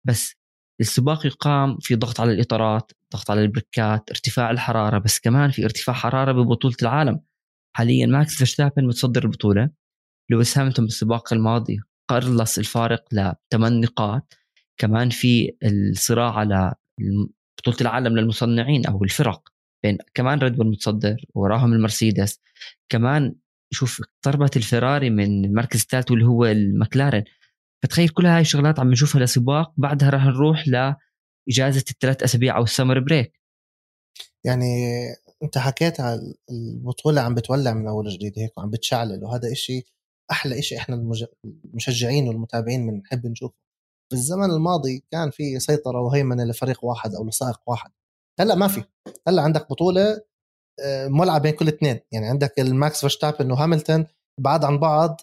بس 0.07 0.35
السباق 0.81 1.25
يقام 1.25 1.77
في 1.81 1.95
ضغط 1.95 2.19
على 2.19 2.31
الإطارات 2.33 2.91
ضغط 3.13 3.31
على 3.31 3.41
البريكات 3.41 4.09
ارتفاع 4.09 4.51
الحرارة 4.51 4.97
بس 4.97 5.19
كمان 5.19 5.51
في 5.51 5.63
ارتفاع 5.65 5.95
حرارة 5.95 6.31
ببطولة 6.31 6.75
العالم. 6.81 7.21
حاليا 7.77 8.05
ماكس 8.07 8.35
فيرستابن 8.35 8.87
متصدر 8.87 9.23
البطولة. 9.25 9.69
لويس 10.31 10.59
هاميلتون 10.59 10.81
بالسباق 10.81 11.33
الماضي 11.33 11.79
قلص 12.09 12.57
الفارق 12.57 13.03
لثمان 13.13 13.81
نقاط. 13.81 14.33
كمان 14.77 15.09
في 15.09 15.57
الصراع 15.63 16.33
على 16.33 16.73
بطولة 17.59 17.77
العالم 17.81 18.17
للمصنعين 18.17 18.85
أو 18.85 19.03
الفرق. 19.03 19.54
بين 19.85 19.97
كمان 20.13 20.39
ريد 20.39 20.55
بول 20.55 20.67
متصدر 20.67 21.25
وراهم 21.35 21.73
المرسيدس. 21.73 22.39
كمان 22.89 23.35
شوف 23.73 24.01
اقتربت 24.01 24.57
الفراري 24.57 25.09
من 25.09 25.45
المركز 25.45 25.81
الثالث 25.81 26.11
واللي 26.11 26.25
هو 26.25 26.45
المكلارن 26.45 27.23
فتخيل 27.83 28.09
كل 28.09 28.25
هاي 28.25 28.41
الشغلات 28.41 28.79
عم 28.79 28.91
نشوفها 28.91 29.21
لسباق 29.21 29.73
بعدها 29.77 30.09
راح 30.09 30.25
نروح 30.25 30.63
لاجازه 30.67 31.85
الثلاث 31.91 32.23
أسابيع 32.23 32.57
أو 32.57 32.63
ال 32.63 32.68
summer 32.68 32.99
break. 32.99 33.39
يعني 34.45 34.65
أنت 35.43 35.57
حكيت 35.57 35.99
على 35.99 36.33
البطولة 36.51 37.21
عم 37.21 37.35
بتولع 37.35 37.73
من 37.73 37.87
أول 37.87 38.09
جديد 38.09 38.39
هيك 38.39 38.57
وعم 38.57 38.69
بتشعلل 38.69 39.23
وهذا 39.23 39.51
إشي 39.51 39.83
أحلى 40.31 40.59
إشي 40.59 40.77
إحنا 40.77 40.95
المشجعين 41.73 42.27
والمتابعين 42.27 42.87
بنحب 42.87 43.27
نشوفه. 43.27 43.55
بالزمن 44.11 44.51
الماضي 44.51 45.03
كان 45.11 45.31
في 45.31 45.59
سيطرة 45.59 46.01
وهيمنة 46.01 46.43
لفريق 46.43 46.85
واحد 46.85 47.15
أو 47.15 47.27
لسائق 47.27 47.59
واحد. 47.67 47.91
هلأ 48.39 48.55
ما 48.55 48.67
في. 48.67 48.83
هلأ 49.27 49.41
عندك 49.41 49.69
بطولة 49.69 50.21
آه، 50.83 51.07
مولعه 51.07 51.39
بين 51.39 51.51
كل 51.51 51.67
اثنين. 51.67 51.99
يعني 52.11 52.25
عندك 52.27 52.59
الماكس 52.59 52.99
فيرستابن 52.99 53.51
وهاملتون 53.51 54.05
بعاد 54.39 54.65
عن 54.65 54.79
بعض 54.79 55.21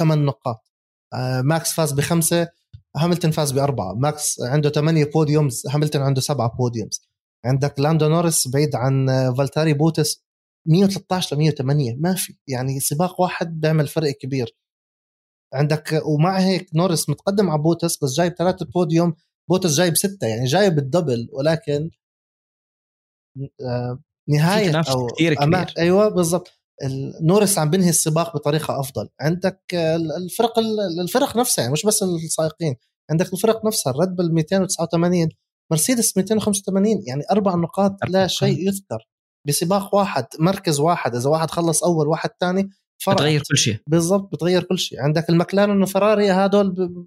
ثمان 0.00 0.24
نقاط. 0.24 0.72
آه، 1.14 1.40
ماكس 1.40 1.72
فاز 1.72 1.92
بخمسة 1.92 2.48
هاملتون 2.96 3.30
فاز 3.30 3.52
بأربعة. 3.52 3.94
ماكس 3.94 4.40
عنده 4.42 4.70
ثمانية 4.70 5.04
podiums 5.04 5.62
هاملتون 5.70 6.02
عنده 6.02 6.20
سبعة 6.20 6.56
podiums 6.56 7.08
عندك 7.44 7.80
لاندو 7.80 8.08
نورس 8.08 8.48
بعيد 8.48 8.76
عن 8.76 9.08
آه، 9.10 9.34
فالتيري 9.34 9.72
بوتاس 9.72 10.24
113 10.68 11.36
ل 11.36 11.38
108 11.38 11.96
ما 12.00 12.14
في. 12.14 12.36
يعني 12.48 12.80
سباق 12.80 13.20
واحد 13.20 13.60
بيعمل 13.60 13.88
فرق 13.88 14.10
كبير. 14.10 14.56
عندك 15.54 16.02
ومع 16.06 16.38
هيك 16.38 16.70
نورس 16.74 17.08
متقدم 17.10 17.50
على 17.50 17.62
بوتاس 17.62 18.04
بس 18.04 18.12
جايب 18.12 18.32
ثلاثة 18.32 18.66
بوديوم 18.66 19.14
بوتس 19.50 19.70
جايب 19.70 19.96
ستة. 19.96 20.26
يعني 20.26 20.44
جايب 20.44 20.78
ال 20.78 20.85
double 20.85 21.28
ولكن 21.32 21.90
نهاية 24.28 24.82
أو 24.90 25.06
كثير 25.06 25.34
كبير. 25.34 25.74
أيوه 25.78 26.08
بالضبط. 26.08 26.52
نورس 27.22 27.58
عم 27.58 27.70
بنهي 27.70 27.88
السباق 27.88 28.36
بطريقة 28.36 28.80
أفضل. 28.80 29.08
عندك 29.20 29.62
الفرق 30.16 30.58
الفرق 31.02 31.36
نفسها 31.36 31.62
يعني 31.62 31.72
مش 31.72 31.86
بس 31.86 32.02
السائقين. 32.02 32.76
عندك 33.10 33.32
الفرق 33.32 33.66
نفسها 33.66 33.92
الريد 33.92 34.16
بل 34.16 34.32
289 34.32 35.28
مرسيدس 35.72 36.16
285 36.16 37.02
يعني 37.06 37.22
أربع 37.30 37.54
نقاط 37.54 37.96
لا 38.08 38.26
شيء 38.26 38.68
يذكر. 38.68 39.08
بسباق 39.48 39.94
واحد 39.94 40.26
مركز 40.38 40.80
واحد 40.80 41.14
إذا 41.14 41.30
واحد 41.30 41.50
خلص 41.50 41.84
أول 41.84 42.08
واحد 42.08 42.30
ثاني 42.40 42.70
بتغير 43.08 43.42
كل 43.50 43.56
شيء. 43.58 43.76
بالضبط 43.86 44.32
بتغير 44.32 44.62
كل 44.62 44.78
شيء. 44.78 45.00
عندك 45.00 45.30
المكلارن 45.30 45.82
وفراري 45.82 46.30
هدول 46.30 46.70
ب... 46.70 47.06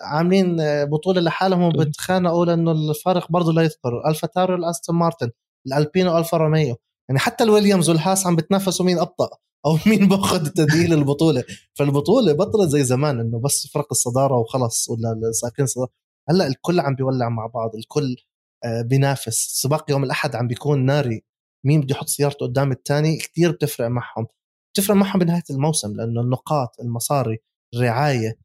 عاملين 0.00 0.56
بطولة 0.84 1.20
لحالهم 1.20 1.62
وبتخانقوا 1.62 2.46
لأنه 2.46 2.72
الفارق 2.72 3.32
برضه 3.32 3.52
لا 3.52 3.62
يذكر 3.62 4.08
الفا 4.08 4.26
تاوري 4.26 4.54
الاستون 4.54 4.96
مارتن. 4.96 5.30
الألبين 5.66 6.18
والفا 6.18 6.36
روميو. 6.36 6.76
يعني 7.08 7.18
حتى 7.20 7.44
الويليامز 7.44 7.88
والهاس 7.90 8.26
عم 8.26 8.36
بتنافسوا 8.36 8.86
مين 8.86 8.98
أبطأ 8.98 9.30
أو 9.66 9.78
مين 9.90 10.08
بأخذ 10.08 10.46
تذييل 10.48 10.92
البطولة. 10.92 11.44
فالبطولة 11.74 12.32
بطلت 12.32 12.68
زي 12.68 12.84
زمان 12.84 13.20
إنه 13.20 13.40
بس 13.40 13.66
فرق 13.66 13.86
الصدارة 13.90 14.38
وخلص 14.38 14.90
ولا 14.90 15.32
ساكن 15.32 15.66
صدارة. 15.66 15.90
هلأ 16.30 16.46
الكل 16.46 16.80
عم 16.80 16.94
بيولع 16.94 17.28
مع 17.28 17.46
بعض 17.46 17.70
الكل 17.76 18.16
آه، 18.64 18.82
بينافس. 18.82 19.60
سباق 19.62 19.90
يوم 19.90 20.04
الأحد 20.04 20.36
عم 20.36 20.46
بيكون 20.46 20.84
ناري. 20.86 21.24
مين 21.66 21.80
بده 21.80 21.94
يحط 21.94 22.08
سيارته 22.08 22.46
قدام 22.46 22.72
الثاني 22.72 23.16
كثير 23.18 23.52
بتفرق 23.52 23.88
معهم. 23.88 24.26
بتفرق 24.74 24.96
معهم 24.96 25.18
بنهاية 25.18 25.42
الموسم 25.50 25.96
لأنه 25.96 26.20
النقاط 26.20 26.80
المصاري 26.80 27.38
الرعاية 27.74 28.38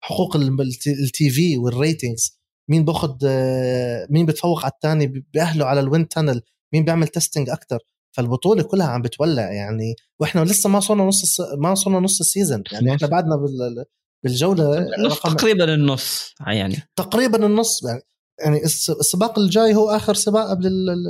حقوق 0.00 0.36
ال 0.36 1.30
TV 1.30 1.58
وال 1.58 1.75
ratings 1.75 2.35
مين 2.70 2.84
باخذ 2.84 3.14
مين 4.10 4.26
بتفوق 4.26 4.64
على 4.64 4.72
الثاني 4.72 5.24
بأهله 5.34 5.64
على 5.64 5.80
ال 5.80 5.86
wind 5.86 6.08
tunnel 6.08 6.42
مين 6.72 6.84
بيعمل 6.84 7.08
testing 7.08 7.50
أكثر 7.50 7.78
فالبطولة 8.16 8.62
كلها 8.62 8.86
عم 8.86 9.02
بتولع 9.02 9.52
يعني 9.52 9.94
وإحنا 10.20 10.44
لسه 10.44 10.70
ما 10.70 10.80
صرنا 10.80 11.04
نص 11.04 11.40
ما 11.40 11.74
صرنا 11.74 12.00
نص 12.00 12.20
ال 12.20 12.26
season 12.26 12.62
يعني 12.72 12.94
إحنا 12.94 13.08
بعدنا 13.08 13.36
بال 13.36 13.84
بالجولة 14.24 14.86
رقم 15.04 15.34
تقريبا 15.34 15.74
النص 15.74 16.34
يعني. 16.46 16.76
تقريبا 16.96 17.46
النص 17.46 17.84
يعني 17.84 18.02
يعني 18.44 18.64
السباق 18.64 19.38
الجاي 19.38 19.74
هو 19.74 19.90
آخر 19.90 20.14
سباق 20.14 20.50
قبل 20.50 20.66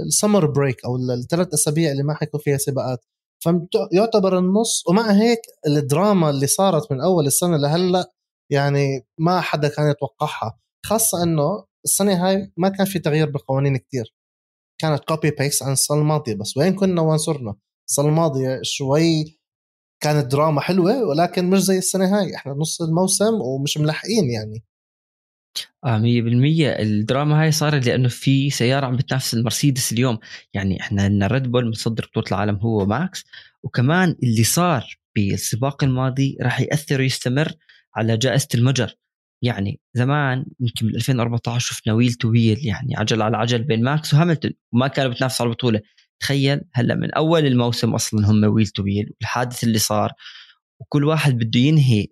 ال 0.07 0.13
summer 0.13 0.47
break 0.47 0.85
أو 0.85 0.97
الثلاث 0.97 1.55
أسابيع 1.55 1.93
اللي 1.93 2.03
ما 2.03 2.15
حيكون 2.15 2.41
فيها 2.41 2.57
سباقات. 2.57 3.05
فيعتبر 3.39 4.39
النص 4.39 4.83
ومع 4.89 5.13
هيك 5.13 5.41
الدراما 5.67 6.31
اللي 6.31 6.47
صارت 6.47 6.93
من 6.93 7.01
أول 7.01 7.27
السنة 7.27 7.57
لهلأ 7.57 8.13
يعني 8.51 9.07
ما 9.19 9.41
حدا 9.41 9.69
كان 9.69 9.91
يتوقعها. 9.91 10.59
خاصة 10.85 11.23
إنه 11.23 11.65
السنة 11.85 12.27
هاي 12.29 12.53
ما 12.57 12.69
كان 12.69 12.87
في 12.87 12.99
تغيير 12.99 13.31
بالقوانين 13.31 13.77
كتير. 13.77 14.15
كانت 14.81 15.05
copy 15.05 15.31
paste 15.31 15.63
عن 15.63 15.73
السنة 15.73 15.99
الماضيه 15.99 16.35
بس 16.35 16.57
وين 16.57 16.75
كنا 16.75 17.03
وين 17.03 17.19
صرنا؟ 17.19 17.55
السنة 17.89 18.09
الماضيه 18.09 18.61
شوي 18.63 19.39
كانت 20.03 20.27
دراما 20.33 20.61
حلوة 20.61 21.05
ولكن 21.05 21.51
مش 21.51 21.59
زي 21.59 21.79
السنة 21.79 22.19
هاي. 22.19 22.37
إحنا 22.37 22.53
نص 22.53 22.83
الموسم 22.83 23.35
ومش 23.41 23.79
ملحقين 23.79 24.31
يعني. 24.31 24.65
آه 25.85 25.99
100% 25.99 26.03
الدراما 26.83 27.43
هاي 27.43 27.53
صارت 27.53 27.87
لأنه 27.87 28.09
في 28.09 28.51
سيارة 28.51 28.87
عم 28.87 28.97
بتنافس 28.97 29.35
المرسيدس 29.35 29.93
اليوم. 29.93 30.19
يعني 30.55 30.81
إحنا 30.81 31.07
إن 31.07 31.23
ريد 31.23 31.43
بول 31.43 31.69
متصدر 31.69 32.05
بطولة 32.05 32.27
العالم 32.29 32.57
هو 32.57 32.87
ماكس 32.87 33.25
وكمان 33.63 34.17
اللي 34.23 34.45
صار 34.45 34.99
بالسباق 35.17 35.85
الماضي 35.85 36.37
راح 36.41 36.61
يأثر 36.61 37.01
ويستمر 37.01 37.53
على 37.97 38.17
جائزة 38.17 38.49
المجر. 38.55 38.95
يعني 39.43 39.81
زمان 39.95 40.45
يمكن 40.61 40.87
بال 40.87 40.97
2014 40.97 41.75
شفنا 41.75 41.93
wheel 41.93 42.13
to 42.13 42.31
wheel 42.31 42.67
يعني 42.67 42.97
عجل 42.97 43.23
على 43.23 43.37
عجل 43.37 43.63
بين 43.63 43.85
ماكس 43.85 44.15
وهاملتون 44.15 44.51
وما 44.73 44.89
كانوا 44.89 45.13
بتنافسوا 45.13 45.45
على 45.47 45.51
البطولة. 45.51 45.81
تخيل 46.21 46.61
هلأ 46.75 46.95
من 46.95 47.15
أول 47.15 47.47
الموسم 47.47 47.95
أصلا 47.95 48.31
هم 48.31 48.45
wheel 48.45 48.67
to 48.67 48.83
wheel 48.83 49.11
والحادث 49.21 49.65
اللي 49.65 49.79
صار 49.79 50.13
وكل 50.81 51.05
واحد 51.05 51.39
بده 51.39 51.61
ينهي 51.61 52.07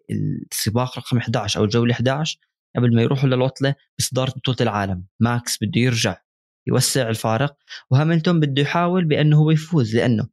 السباق 0.52 0.98
رقم 0.98 1.18
11 1.18 1.60
أو 1.60 1.64
الجولة 1.64 1.94
11 1.94 2.38
قبل 2.76 2.94
ما 2.94 3.02
يروحوا 3.02 3.28
للعطلة 3.28 3.74
بصداره 3.98 4.30
بطولة 4.30 4.56
العالم. 4.60 5.04
ماكس 5.20 5.58
بده 5.62 5.80
يرجع 5.80 6.16
يوسع 6.66 7.08
الفارق 7.08 7.56
وهاملتون 7.90 8.40
بده 8.40 8.62
يحاول 8.62 9.04
بأنه 9.04 9.36
هو 9.38 9.50
يفوز 9.50 9.96
لأنه 9.96 10.28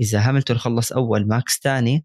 إذا 0.00 0.28
هاملتون 0.28 0.58
خلص 0.58 0.92
أول 0.92 1.28
ماكس 1.28 1.60
ثاني 1.62 2.04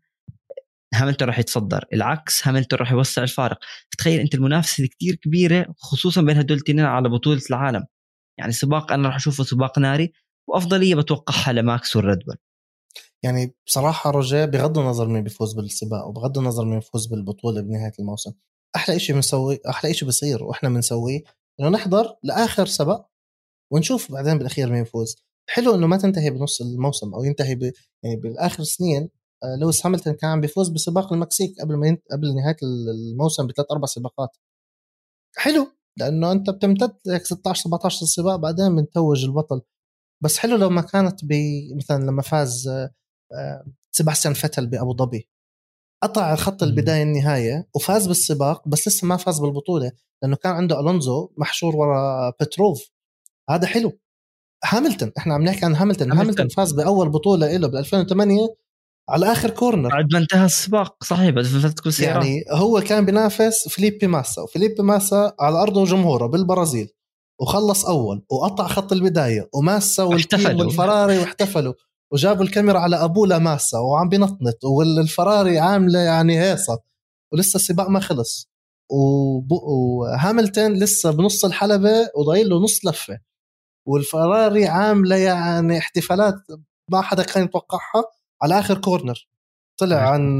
هاملتون 0.94 1.28
راح 1.28 1.40
يتصدر 1.40 1.86
العكس 1.94 2.48
هاملتون 2.48 2.80
راح 2.80 2.92
يوسع 2.92 3.24
الفارق. 3.24 3.60
تخيل 3.98 4.20
أنت 4.20 4.36
المنافسة 4.36 4.88
كثير 4.88 5.16
كبيرة 5.16 5.76
خصوصا 5.78 6.22
بين 6.22 6.38
هدول 6.38 6.58
الاثنين 6.58 6.86
على 6.86 7.10
بطولة 7.10 7.42
العالم. 7.50 7.86
يعني 8.40 8.52
سباق 8.52 8.92
أنا 8.92 9.08
راح 9.08 9.16
أشوفه 9.16 9.44
سباق 9.44 9.80
ناري 9.80 10.14
وأفضلية 10.50 10.96
بتوقعها 10.96 11.54
لماكس 11.54 11.96
والريد 11.96 12.20
بول 12.20 12.38
يعني 13.24 13.56
بصراحة 13.68 14.12
رجاء 14.12 14.48
بغض 14.48 14.80
النظر 14.80 15.08
مين 15.08 15.24
بيفوز 15.24 15.54
بالسباق 15.54 16.08
وبغض 16.08 16.38
النظر 16.38 16.66
مين 16.66 16.80
بيفوز 16.80 17.08
بالبطوله 17.08 17.62
بنهاية 17.62 17.92
الموسم 18.00 18.32
أحلى 18.76 19.00
شيء 19.00 19.16
بنسوي 19.16 19.60
أحلى 19.70 19.94
شيء 19.94 20.08
بصير 20.08 20.44
وإحنا 20.44 20.70
بنسويه 20.70 21.24
إنه 21.60 21.70
نحضر 21.70 22.16
لآخر 22.24 22.66
سباق 22.66 23.06
ونشوف 23.72 24.12
بعدين 24.12 24.38
بالأخير 24.38 24.70
مين 24.72 24.82
يفوز. 24.82 25.16
حلو 25.50 25.76
إنه 25.76 25.88
ما 25.88 25.98
تنتهي 25.98 26.30
بنص 26.30 26.62
الموسم 26.62 27.14
أو 27.14 27.24
ينتهي 27.24 27.56
ب... 27.56 27.62
يعني 28.04 28.16
بالآخر 28.16 28.64
سنين 28.64 29.10
لويس 29.62 29.86
هاملتون 29.86 30.14
كان 30.14 30.30
عم 30.30 30.42
بيفوز 30.42 30.70
بسباق 30.70 31.14
المكسيك 31.14 31.62
قبل 31.62 31.76
ما 31.76 31.88
ينت... 31.88 32.04
قبل 32.12 32.36
نهاية 32.36 32.58
الموسم 32.64 33.48
بثلاث 33.48 33.72
أربع 33.72 33.86
سباقات. 33.86 34.38
حلو 35.38 35.68
لأنه 36.00 36.32
أنت 36.32 36.50
بتمتد 36.50 36.98
لك 37.06 37.26
16 37.26 37.64
17 37.64 38.06
سباق 38.06 38.36
بعدين 38.36 38.76
بنتوج 38.76 39.26
البطل. 39.26 39.62
بس 40.24 40.38
حلو 40.38 40.58
لو 40.58 40.70
ما 40.70 40.82
كانت 40.82 41.26
ب 41.26 41.34
مثلا 41.76 42.04
لما 42.04 42.22
فاز 42.22 42.68
آه، 42.68 42.92
آه، 43.34 43.66
سيباستيان 43.92 44.34
فتل 44.34 44.68
بأبو 44.68 44.96
ظبي. 44.98 45.30
قطع 46.04 46.36
خط 46.36 46.64
البداية 46.64 47.04
النهاية 47.04 47.70
وفاز 47.76 48.08
بالسباق 48.08 48.68
بس 48.68 48.88
لسه 48.88 49.08
ما 49.08 49.18
فاز 49.18 49.40
بالبطولة 49.40 49.92
لأنه 50.24 50.36
كان 50.36 50.54
عنده 50.54 50.80
ألونزو 50.80 51.30
محشور 51.38 51.76
ورا 51.76 52.30
بتروف. 52.30 52.90
هذا 53.50 53.68
حلو. 53.68 54.00
هاملتون 54.66 55.12
إحنا 55.18 55.34
عم 55.34 55.44
نحكي 55.44 55.66
عن 55.66 55.76
هاملتون. 55.76 56.12
هاملتون. 56.12 56.48
فاز 56.50 56.72
بأول 56.72 57.10
بطولة 57.10 57.58
له 57.58 57.68
ب 57.68 57.76
2008 57.76 58.61
على 59.12 59.32
آخر 59.32 59.50
كورنر 59.50 59.90
بعد 59.90 60.14
ما 60.14 60.20
انتهى 60.20 60.46
السباق 60.46 61.04
صحيح 61.04 61.30
بعد 61.30 61.46
فتره 61.46 61.84
كل 61.84 61.94
سيارة. 61.94 62.14
يعني 62.14 62.44
هو 62.52 62.82
كان 62.82 63.06
بينافس 63.06 63.68
فيليبي 63.68 64.08
ماسا 64.08 64.42
وفيليبي 64.42 64.84
ماسا 64.84 65.34
على 65.40 65.62
أرضه 65.62 65.82
وجمهوره 65.82 66.28
بالبرازيل 66.28 66.90
وخلص 67.42 67.86
أول 67.86 68.26
وقطع 68.32 68.68
خط 68.68 68.92
البداية 68.92 69.50
وماسا 69.54 70.04
وال 70.04 70.23
team 70.23 70.60
والفراري 70.60 71.20
واحتفلوا 71.20 71.74
وجابوا 72.14 72.44
الكاميرا 72.44 72.80
على 72.80 73.04
ابوه 73.04 73.28
لماسا 73.28 73.78
وعم 73.80 74.10
بنطنط 74.10 74.64
والفراري 74.64 75.60
عاملة 75.60 76.00
يعني 76.00 76.42
هيصة 76.42 76.80
ولسه 77.34 77.58
السباق 77.58 77.90
ما 77.90 78.00
خلص. 78.00 78.52
وهاملتون 78.90 80.74
لسه 80.74 81.12
بنص 81.12 81.46
الحلبة 81.46 82.10
وضايل 82.16 82.50
له 82.50 82.64
نص 82.64 82.86
لفة. 82.86 83.20
والفراري 83.88 84.68
عاملة 84.68 85.16
يعني 85.16 85.78
احتفالات 85.78 86.36
ما 86.92 87.02
حدا 87.02 87.24
كان 87.24 87.44
يتوقعها. 87.44 88.04
على 88.44 88.60
آخر 88.60 88.78
كورنر. 88.78 89.28
طلع 89.78 90.10
عن 90.10 90.40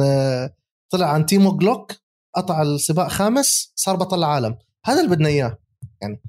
طلع 0.90 1.08
عن 1.08 1.26
تيمو 1.26 1.58
جلوك 1.58 1.92
قطع 2.36 2.62
السباق 2.62 3.08
خامس 3.08 3.74
صار 3.76 3.96
بطل 3.96 4.18
العالم. 4.18 4.58
هذا 4.86 5.02
اللي 5.02 5.16
بدنا 5.16 5.30
إياه. 5.30 5.58
يعني 6.02 6.22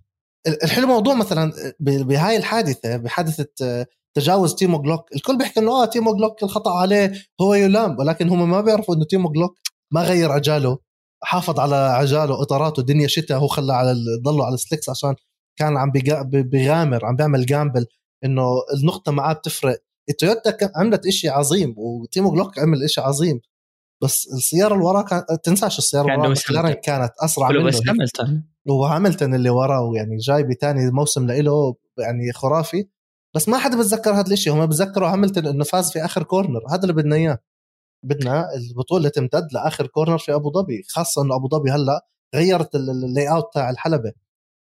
الحلو 0.65 0.87
موضوع 0.87 1.15
مثلا 1.15 1.53
بهاي 1.81 2.37
الحادثة 2.37 2.97
بحادثة 2.97 3.87
تجاوز 4.15 4.55
تيمو 4.55 4.83
جلوك. 4.83 5.15
الكل 5.15 5.39
بيحكي 5.39 5.61
إنه 5.61 5.83
آه 5.83 5.85
تيمو 5.85 6.17
جلوك 6.17 6.43
الخطأ 6.43 6.71
عليه 6.71 7.13
هو 7.41 7.55
يُلام. 7.55 7.99
ولكن 7.99 8.29
هم 8.29 8.51
ما 8.51 8.61
بيعرفوا 8.61 8.95
إنه 8.95 9.05
تيمو 9.05 9.29
جلوك 9.29 9.59
ما 9.91 10.03
غير 10.03 10.33
عجاله 10.33 10.79
حافظ 11.23 11.61
على 11.61 11.77
عجاله 11.77 12.43
إطاراته 12.43 12.83
دنيا 12.83 13.07
شتاء. 13.07 13.39
هو 13.39 13.47
خلى 13.47 13.73
على 13.73 13.95
ضله 14.23 14.47
على 14.47 14.55
ال 14.55 14.60
slicks 14.60 14.89
عشان 14.89 15.15
كان 15.57 15.77
عم 15.77 15.93
بيغامر 16.31 17.05
عم 17.05 17.17
بيعمل 17.17 17.47
gamble. 17.47 17.87
إنه 18.25 18.47
النقطة 18.75 19.13
معاه 19.13 19.33
بتفرق. 19.33 19.79
التويوتا 20.09 20.71
عملت 20.77 21.07
إشي 21.07 21.29
عظيم 21.29 21.75
وتيمو 21.79 22.31
جلوك 22.33 22.59
عمل 22.59 22.85
إشي 22.85 23.01
عظيم 23.01 23.41
بس 24.03 24.29
السيارة 24.33 24.75
اللي 24.75 24.85
وراه 24.85 25.03
كان 25.03 25.25
تنساش 25.45 25.79
السيارة 25.79 26.15
اللي 26.15 26.29
وراه 26.51 26.73
كانت 26.73 27.13
أسرع 27.21 27.49
منه. 27.51 27.65
بس 27.65 27.81
هاملتون. 27.89 28.45
هو 28.71 28.85
هاملتون 28.85 29.35
اللي 29.35 29.51
وراه 29.51 29.93
يعني 29.95 30.17
جاي 30.17 30.43
بثاني 30.43 30.91
موسم 30.91 31.27
له 31.27 31.75
يعني 31.99 32.33
خرافي. 32.33 32.89
بس 33.35 33.49
ما 33.49 33.59
حدا 33.59 33.79
بتذكر 33.79 34.11
هذا 34.11 34.33
الشيء 34.33 34.53
هم 34.53 34.67
بتذكروا 34.67 35.09
هاملتون 35.09 35.47
إنه 35.47 35.65
فاز 35.65 35.93
في 35.93 36.05
آخر 36.05 36.23
كورنر. 36.23 36.61
هذا 36.71 36.83
اللي 36.83 36.93
بدنا 36.93 37.17
إياه. 37.17 37.39
بدنا 38.05 38.55
البطولة 38.55 39.09
تمتد 39.09 39.49
لآخر 39.53 39.87
كورنر 39.87 40.19
في 40.19 40.35
أبو 40.35 40.53
ظبي 40.53 40.83
خاصة 40.89 41.23
إنه 41.23 41.37
أبو 41.37 41.49
ظبي 41.49 41.71
هلأ 41.71 42.07
غيرت 42.35 42.75
ال 42.75 43.31
layout 43.31 43.55
تاع 43.55 43.71
الحلبة. 43.71 44.13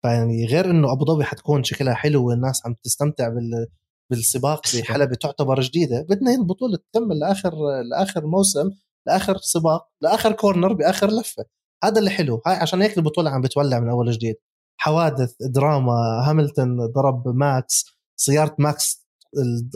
فيعني 0.02 0.46
غير 0.46 0.70
إنه 0.70 0.92
أبو 0.92 1.04
ظبي 1.04 1.24
حتكون 1.24 1.64
شكلها 1.64 1.94
حلو 1.94 2.28
والناس 2.28 2.66
عم 2.66 2.74
تستمتع 2.82 3.28
بال 3.28 3.66
بالسباق 4.10 4.60
بحلبة 4.76 5.14
تعتبر 5.14 5.60
جديدة. 5.60 6.06
بدنا 6.10 6.30
هي 6.30 6.34
البطولة 6.34 6.78
تكمل 6.92 7.18
لآخر 7.18 7.52
لآخر 7.90 8.26
موسم 8.26 8.70
لآخر 9.06 9.36
سباق 9.36 9.88
لآخر 10.00 10.32
كورنر 10.32 10.72
بآخر 10.72 11.10
لفة. 11.10 11.44
هذا 11.84 11.98
اللي 11.98 12.10
حلو. 12.10 12.42
هاي 12.46 12.56
عشان 12.56 12.82
هيك 12.82 12.98
البطولة 12.98 13.30
عم 13.30 13.40
بتولع 13.40 13.80
من 13.80 13.88
أول 13.88 14.10
جديد 14.10 14.34
حوادث 14.76 15.34
دراما 15.40 15.92
هاملتون 16.28 16.86
ضرب 16.86 17.28
ماكس 17.28 17.84
سيارة 18.16 18.56
ماكس 18.58 19.06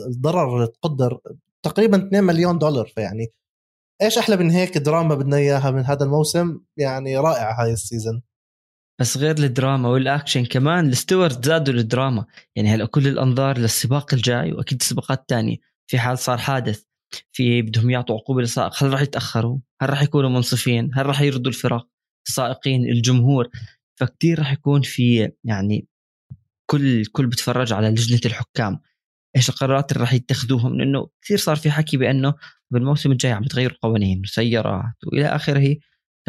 الضرر 0.07 0.65
تقدر 0.65 1.19
تقريبا 1.63 2.07
2 2.07 2.23
مليون 2.23 2.57
دولار. 2.57 2.87
فيعني 2.87 3.27
إيش 4.01 4.17
أحلى 4.17 4.37
من 4.37 4.51
هيك 4.51 4.77
دراما 4.77 5.15
بدنا 5.15 5.37
إياها 5.37 5.71
من 5.71 5.85
هذا 5.85 6.03
الموسم؟ 6.05 6.59
يعني 6.77 7.17
رائعه 7.17 7.63
هاي 7.63 7.73
ال 7.73 7.80
season 7.80 8.21
بس 8.99 9.17
غير 9.17 9.37
الدراما 9.37 9.89
والاكشن 9.89 10.45
كمان 10.45 10.89
ال 10.89 10.95
stewards 10.95 11.45
زادوا 11.45 11.73
الدراما 11.73 12.25
يعني 12.55 12.69
هلا 12.69 12.85
كل 12.85 13.07
الأنظار 13.07 13.57
للسباق 13.57 14.13
الجاي 14.13 14.51
وأكيد 14.51 14.79
السباقات 14.81 15.19
الثانية 15.19 15.57
في 15.87 15.99
حال 15.99 16.19
صار 16.19 16.37
حادث 16.37 16.83
في 17.31 17.61
بدهم 17.61 17.89
يعطوا 17.89 18.15
عقوبة 18.15 18.41
للسائق. 18.41 18.83
هل 18.83 18.93
راح 18.93 19.01
يتأخروا؟ 19.01 19.57
هل 19.81 19.89
راح 19.89 20.01
يكونوا 20.01 20.29
منصفين؟ 20.29 20.91
هل 20.93 21.05
راح 21.05 21.21
يردوا 21.21 21.51
الفرق؟ 21.51 21.87
السائقين 22.27 22.85
الجمهور. 22.85 23.49
فكتير 23.99 24.39
راح 24.39 24.51
يكون 24.51 24.81
في 24.81 25.31
يعني 25.43 25.87
كل 26.65 27.05
كل 27.05 27.27
بتفرج 27.27 27.73
على 27.73 27.89
لجنة 27.89 28.19
الحكام. 28.25 28.79
إيش 29.35 29.49
القرارات 29.49 29.91
اللي 29.91 30.01
راح 30.01 30.13
يتخذوها 30.13 30.69
من 30.69 30.81
انه 30.81 31.09
كثير 31.21 31.37
صار 31.37 31.55
في 31.55 31.71
حكي 31.71 31.97
بأنه 31.97 32.33
بالموسم 32.71 33.11
الجاي 33.11 33.31
عم 33.31 33.41
بتغيروا 33.43 33.77
قوانين 33.81 34.21
وسيارات 34.21 34.95
وإلى 35.05 35.25
آخره. 35.25 35.75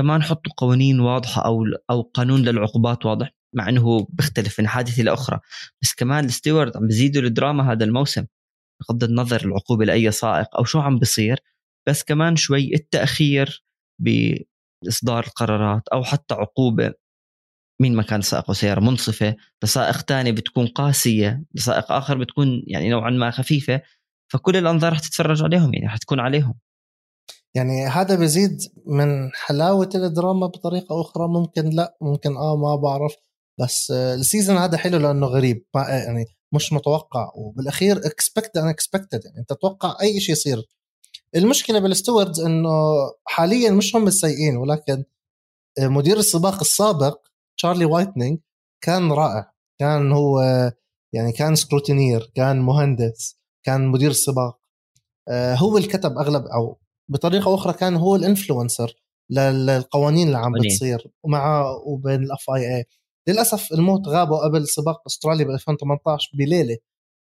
كمان 0.01 0.23
حطوا 0.23 0.53
قوانين 0.57 1.01
واضحة 1.01 1.43
أو 1.45 1.65
أو 1.91 2.03
قانون 2.03 2.43
للعقوبات 2.43 3.07
واضح 3.07 3.31
مع 3.57 3.69
إنه 3.69 4.07
بيختلف 4.11 4.61
من 4.61 4.69
حادثة 4.69 5.03
لاخرى 5.03 5.41
بس 5.83 5.95
كمان 5.95 6.25
الستيورد 6.25 6.77
عم 6.77 6.87
بيزيدوا 6.87 7.23
الدراما 7.23 7.73
هذا 7.73 7.85
الموسم 7.85 8.27
بغض 8.81 9.05
النظر 9.05 9.45
العقوبة 9.45 9.85
لأي 9.85 10.11
سائق 10.11 10.57
أو 10.57 10.65
شو 10.65 10.81
عم 10.81 10.99
بيصير. 10.99 11.41
بس 11.89 12.03
كمان 12.05 12.37
شوي 12.37 12.75
التأخير 12.75 13.65
بإصدار 13.99 15.25
القرارات 15.27 15.89
أو 15.89 16.05
حتى 16.05 16.35
عقوبة 16.35 16.93
مين 17.81 17.97
ما 17.97 18.03
كان 18.03 18.23
سائق 18.23 18.53
سيارة 18.53 18.81
منصفة 18.81 19.37
لسائق 19.65 19.97
ثاني 19.97 20.33
بتكون 20.33 20.67
قاسية 20.67 21.45
لسائق 21.55 21.93
آخر 21.93 22.19
بتكون 22.19 22.63
يعني 22.67 22.91
نوعا 22.91 23.11
ما 23.11 23.31
خفيفة 23.31 23.83
فكل 24.33 24.57
الأنظار 24.57 24.93
رح 24.93 24.99
تتفرج 24.99 25.43
عليهم 25.43 25.75
يعني 25.75 25.87
رح 25.87 25.97
تكون 25.97 26.21
عليهم. 26.21 26.55
يعني 27.55 27.87
هذا 27.87 28.15
بيزيد 28.15 28.59
من 28.87 29.31
حلاوة 29.33 29.89
الدراما 29.95 30.47
بطريقة 30.47 31.01
أخرى. 31.01 31.29
ممكن 31.29 31.71
لا 31.71 31.97
ممكن 32.01 32.37
آه 32.37 32.57
ما 32.57 32.77
بعرف 32.77 33.15
بس 33.61 33.91
ال 33.91 34.00
season 34.00 34.57
هذا 34.57 34.77
حلو 34.77 34.99
لأنه 34.99 35.27
غريب. 35.27 35.67
يعني 35.75 36.25
مش 36.53 36.73
متوقع. 36.73 37.33
وبالأخير 37.35 37.97
expect 37.97 38.57
unexpected 38.57 39.25
يعني 39.25 39.39
أنت 39.39 39.53
تتوقع 39.53 39.97
أي 40.03 40.21
شيء 40.21 40.33
يصير. 40.33 40.69
المشكلة 41.37 41.79
بال 41.79 41.91
stewards 41.91 42.41
إنه 42.41 42.71
حاليا 43.25 43.71
مش 43.71 43.97
هم 43.97 44.07
السيئين 44.07 44.57
ولكن 44.57 45.05
مدير 45.81 46.17
السباق 46.17 46.61
السابق 46.61 47.19
تشارلي 47.57 47.85
وايتنج 47.85 48.39
كان 48.85 49.13
رائع. 49.13 49.53
كان 49.81 50.13
هو 50.13 50.41
يعني 51.13 51.33
كان 51.33 51.55
scrutineer 51.55 52.33
كان 52.35 52.61
مهندس 52.61 53.37
كان 53.67 53.87
مدير 53.89 54.11
السباق. 54.11 54.61
آه، 55.29 55.55
هو 55.55 55.77
اللي 55.77 55.89
كتب 55.89 56.19
أغلب 56.19 56.47
أو 56.47 56.81
بطريقة 57.11 57.55
أخرى 57.55 57.73
كان 57.73 57.97
هو 57.97 58.17
ال 58.17 58.24
influencer 58.24 58.95
للقوانين 59.31 60.27
اللي 60.27 60.39
عم 60.39 60.53
بتصير 60.53 61.07
ومع 61.23 61.71
وبين 61.87 62.23
ال 62.23 62.51
FIA 62.51 62.85
للأسف 63.29 63.73
الموت 63.73 64.09
غابوا 64.09 64.45
قبل 64.45 64.69
سباق 64.69 65.03
أستراليا 65.07 65.45
ب 65.45 65.51
2018 65.51 66.31
بليلة. 66.35 66.77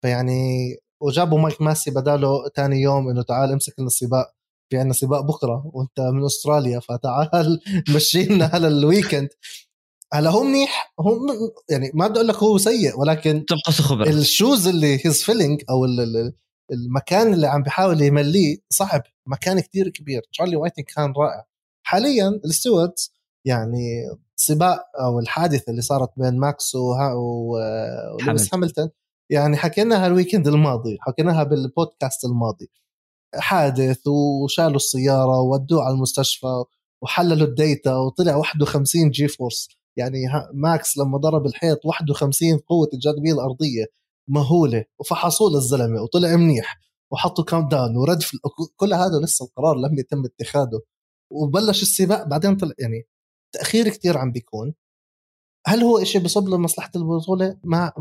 فيعني 0.01 0.75
وجابوا 1.01 1.39
مايكل 1.39 1.61
ماسي 1.61 1.91
بداله 1.91 2.49
ثاني 2.55 2.81
يوم 2.81 3.09
إنه 3.09 3.21
تعال 3.21 3.51
امسك 3.51 3.73
لنا 3.79 3.87
السباق 3.87 4.33
في 4.69 4.77
عندنا 4.77 4.93
سباق 4.93 5.21
بكرة 5.21 5.71
وأنت 5.73 5.99
من 5.99 6.25
أستراليا 6.25 6.79
فتعال 6.79 7.59
مشينا 7.95 8.45
على 8.53 8.67
ال 8.67 8.75
weekend 8.75 9.29
هلا 10.13 10.29
هو 10.29 10.43
منيح 10.43 10.93
هو 10.99 11.17
يعني 11.69 11.91
ما 11.93 12.07
بدي 12.07 12.19
أقول 12.19 12.27
لك 12.27 12.35
هو 12.35 12.57
سيء 12.57 12.99
ولكن 12.99 13.45
تنقص 13.45 13.81
خبره 13.81 14.09
the 14.09 14.31
shoes 14.31 14.67
اللي 14.67 15.01
he's 15.05 15.23
filling 15.23 15.63
أو 15.69 15.85
المكان 16.71 17.33
اللي 17.33 17.47
عم 17.47 17.63
بيحاول 17.63 18.01
يمليه 18.01 18.57
صعب 18.69 19.01
مكان 19.27 19.59
كتير 19.59 19.89
كبير. 19.89 20.21
تشارلي 20.31 20.55
وايتنج 20.55 20.85
كان 20.85 21.13
رائع. 21.17 21.45
حاليا 21.85 22.29
ال 22.45 22.53
stewards 22.53 23.13
يعني 23.45 24.09
سباق 24.35 24.79
أو 25.03 25.19
الحادثة 25.19 25.69
اللي 25.69 25.81
صارت 25.81 26.09
بين 26.17 26.39
ماكس 26.39 26.75
ولويس 26.75 28.53
هاملتون. 28.53 28.89
يعني 29.29 29.57
حكيناها 29.57 30.07
ال 30.07 30.12
weekend 30.12 30.47
الماضي 30.47 30.97
حكيناها 31.01 31.43
بالبودكاست 31.43 32.25
الماضي. 32.25 32.71
حادث 33.35 34.07
وشالوا 34.07 34.75
السيارة 34.75 35.41
وودوه 35.41 35.83
على 35.83 35.93
المستشفى 35.93 36.63
وحللوا 37.03 37.47
ال 37.47 37.57
data 37.57 37.95
وطلع 37.95 38.35
51 38.35 39.09
G-force. 39.09 39.67
يعني 39.97 40.17
ماكس 40.53 40.97
لما 40.97 41.17
ضرب 41.17 41.45
الحيط 41.45 41.85
51 41.85 42.57
قوة 42.57 42.89
الجاذبية 42.93 43.33
الأرضية. 43.33 43.85
مهولة 44.29 44.85
وفحصوه 44.99 45.51
للزلمة 45.51 46.01
وطلع 46.01 46.35
منيح 46.35 46.79
وحطوا 47.11 47.43
countdown 47.43 47.97
ورد 47.97 48.23
كل 48.75 48.93
هذا 48.93 49.19
لسه 49.23 49.45
القرار 49.45 49.75
لم 49.75 49.99
يتم 49.99 50.23
اتخاذه 50.25 50.81
وبلش 51.31 51.81
السباق 51.81 52.27
بعدين 52.27 52.57
طلع 52.57 52.73
يعني 52.79 53.07
تأخير 53.53 53.89
كثير 53.89 54.17
عم 54.17 54.31
بيكون 54.31 54.73
هل 55.67 55.83
هو 55.83 55.97
إشي 55.97 56.19
بصب 56.19 56.49
لمصلحة 56.49 56.91
البطولة؟ 56.95 57.57
ما 57.63 57.91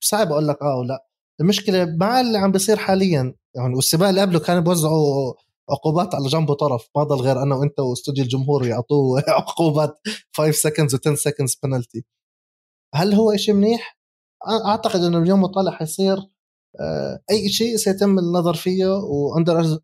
صعب 0.00 0.32
أقول 0.32 0.48
لك 0.48 0.62
آه 0.62 0.76
ولا 0.78 1.06
المشكلة 1.40 1.96
مع 2.00 2.20
اللي 2.20 2.38
عم 2.38 2.52
بيصير 2.52 2.76
حاليا 2.76 3.34
يعني 3.54 3.74
والسباق 3.74 4.08
اللي 4.08 4.20
قبله 4.20 4.38
كانوا 4.38 4.62
بيوزعوا 4.62 5.34
عقوبات 5.70 6.14
على 6.14 6.28
جنب 6.28 6.50
وطرف 6.50 6.88
ما 6.96 7.02
ضل 7.02 7.16
غير 7.16 7.42
أنا 7.42 7.54
وأنت 7.54 7.80
واستوديو 7.80 8.24
الجمهور 8.24 8.66
يعطوه 8.66 9.22
عقوبات 9.28 9.98
5 10.36 10.50
seconds 10.52 10.94
و 10.94 10.98
10 11.06 11.14
seconds 11.14 11.58
penalty 11.62 12.04
هل 12.94 13.14
هو 13.14 13.36
شيء 13.36 13.54
منيح؟ 13.54 13.95
أعتقد 14.46 15.00
إنه 15.00 15.18
اليوم 15.18 15.42
وطالع 15.42 15.70
حيصير 15.70 16.16
آه، 16.80 17.22
أي 17.30 17.48
شيء 17.48 17.76
سيتم 17.76 18.18
النظر 18.18 18.54
فيه 18.54 18.86
و 18.86 19.01
under 19.01 19.78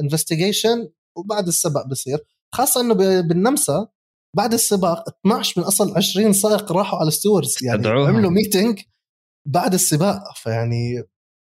investigation 0.00 0.88
وبعد 1.16 1.46
السباق 1.46 1.86
بصير 1.86 2.18
خاصة 2.54 2.80
إنه 2.80 2.94
بالنمسا 3.20 3.88
بعد 4.36 4.52
السباق 4.52 5.08
12 5.08 5.60
من 5.60 5.66
أصل 5.66 5.96
20 5.96 6.32
سائق 6.32 6.72
راحوا 6.72 6.98
على 6.98 7.10
stewards 7.10 7.56
يعني 7.62 7.80
أدعوها. 7.80 8.08
عملوا 8.08 8.30
meeting 8.30 8.80
بعد 9.48 9.74
السباق 9.74 10.22
فيعني 10.34 11.02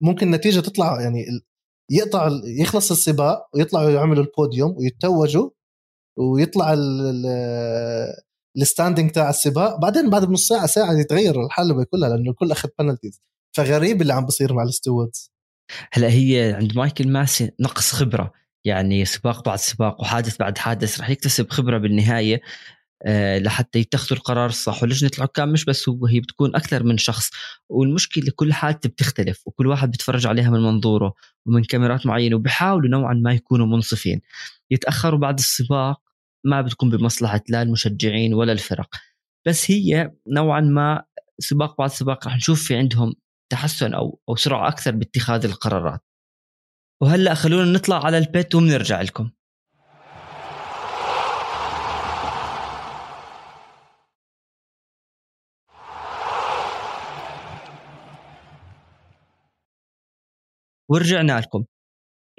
ممكن 0.02 0.30
نتيجه 0.30 0.60
تطلع 0.60 1.00
يعني 1.00 1.24
يقطع 1.90 2.28
يخلص 2.44 2.90
السباق 2.90 3.48
ويطلعوا 3.54 3.90
يعملوا 3.90 4.24
البوديوم 4.24 4.76
ويتوجوا 4.76 5.50
ويطلع 6.18 6.74
ال 8.56 8.62
standing 8.62 9.10
تاع 9.10 9.30
السباق 9.30 9.80
بعدين 9.80 10.10
بعد 10.10 10.30
نص 10.30 10.48
ساعة 10.48 10.66
ساعة 10.66 10.92
يتغير 10.92 11.44
الحلبه 11.46 11.84
كلها 11.84 12.08
لأنه 12.08 12.30
الكل 12.30 12.52
أخذ 12.52 12.68
penalties 12.78 13.20
فغريب 13.56 14.02
اللي 14.02 14.12
عم 14.12 14.26
بصير 14.26 14.52
مع 14.52 14.62
ال 14.62 14.70
stewards 14.70 15.32
هلأ 15.92 16.08
هي 16.08 16.56
عند 16.58 16.76
مايكل 16.76 17.08
ماسي 17.08 17.50
نقص 17.60 17.92
خبرة. 17.92 18.32
يعني 18.64 19.04
سباق 19.04 19.44
بعد 19.44 19.58
سباق 19.58 20.00
وحادث 20.00 20.36
بعد 20.36 20.58
حادث 20.58 21.00
رح 21.00 21.10
يكتسب 21.10 21.50
خبرة 21.50 21.78
بالنهاية 21.78 22.40
آه، 23.06 23.38
لحتى 23.38 23.78
يتخذوا 23.78 24.18
القرار 24.18 24.46
الصح. 24.46 24.82
ولجنة 24.82 25.10
الحكام 25.18 25.52
مش 25.52 25.64
بس 25.64 25.88
هو 25.88 26.06
هي 26.06 26.20
بتكون 26.20 26.56
أكثر 26.56 26.82
من 26.82 26.98
شخص. 26.98 27.30
والمشكلة 27.68 28.32
كل 28.36 28.52
حالته 28.52 28.88
بتختلف 28.88 29.42
وكل 29.46 29.66
واحد 29.66 29.90
بيتفرج 29.90 30.26
عليها 30.26 30.50
من 30.50 30.60
منظوره 30.62 31.14
ومن 31.46 31.64
كاميرات 31.64 32.06
معينة 32.06 32.36
وبيحاولوا 32.36 32.90
نوعا 32.90 33.14
ما 33.14 33.32
يكونوا 33.32 33.66
منصفين. 33.66 34.20
يتأخروا 34.70 35.18
بعد 35.18 35.38
السباق 35.38 36.00
ما 36.44 36.62
بتكون 36.62 36.90
بمصلحة 36.90 37.40
لا 37.48 37.62
المشجعين 37.62 38.34
ولا 38.34 38.52
الفرق. 38.52 38.94
بس 39.46 39.70
هي 39.70 40.12
نوعا 40.28 40.60
ما 40.60 41.04
سباق 41.38 41.78
بعد 41.78 41.90
سباق 41.90 42.26
راح 42.26 42.36
نشوف 42.36 42.62
في 42.62 42.76
عندهم 42.76 43.14
تحسن 43.52 43.94
أو 43.94 44.20
أو 44.28 44.36
سرعة 44.36 44.68
أكثر 44.68 44.90
باتخاذ 44.90 45.44
القرارات. 45.44 46.00
وهلأ 47.02 47.34
خلونا 47.34 47.72
نطلع 47.72 48.04
على 48.06 48.18
البيت 48.18 48.54
وبنرجع 48.54 49.00
لكم. 49.02 49.30
ورجعنا 60.90 61.40
لكم. 61.40 61.64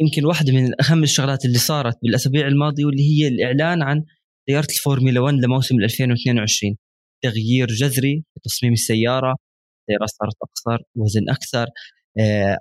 يمكن 0.01 0.25
واحدة 0.25 0.53
من 0.53 0.81
أهم 0.81 1.03
الشغلات 1.03 1.45
اللي 1.45 1.57
صارت 1.57 1.97
بالأسابيع 2.03 2.47
الماضية 2.47 2.85
واللي 2.85 3.03
هي 3.03 3.27
الإعلان 3.27 3.81
عن 3.81 4.03
سيارة 4.49 4.67
الفورمولا 4.69 5.19
1 5.19 5.35
لموسم 5.35 5.75
2022 5.75 6.75
تغيير 7.23 7.67
جذري 7.67 8.23
في 8.33 8.39
تصميم 8.43 8.73
السيارة 8.73 9.35
السيارة 9.89 10.05
صارت 10.05 10.35
أقصر 10.41 10.83
وزن 10.95 11.29
أكثر 11.29 11.67
آه، 12.19 12.57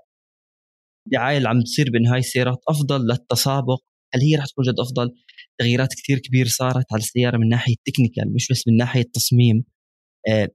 دعاية 1.12 1.36
اللي 1.38 1.48
عم 1.48 1.60
تصير 1.62 1.90
بأن 1.90 2.06
هاي 2.06 2.18
السيارات 2.18 2.58
أفضل 2.68 3.06
للتسابق 3.06 3.78
هل 4.14 4.20
هي 4.20 4.36
رح 4.36 4.46
تكون 4.46 4.64
جد 4.64 4.80
أفضل؟ 4.80 5.10
تغييرات 5.58 5.88
كثير 5.94 6.18
كبير 6.18 6.46
صارت 6.46 6.84
على 6.92 7.00
السيارة 7.00 7.36
من 7.36 7.48
ناحية 7.48 7.74
technical 7.84 8.34
مش 8.34 8.48
بس 8.50 8.68
من 8.68 8.76
ناحية 8.76 9.02
تصميم 9.14 9.64
آه، 10.28 10.48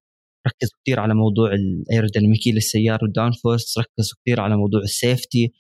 ركزوا 0.48 0.78
كثير 0.84 1.00
على 1.00 1.14
موضوع 1.14 1.52
الايروديناميكية 1.54 2.52
للسيارة 2.54 3.00
وال 3.04 3.32
downforce 3.32 3.78
ركزوا 3.78 4.18
كثير 4.22 4.40
على 4.40 4.58
موضوع 4.58 4.82
ال 4.82 4.92
safety 4.92 5.52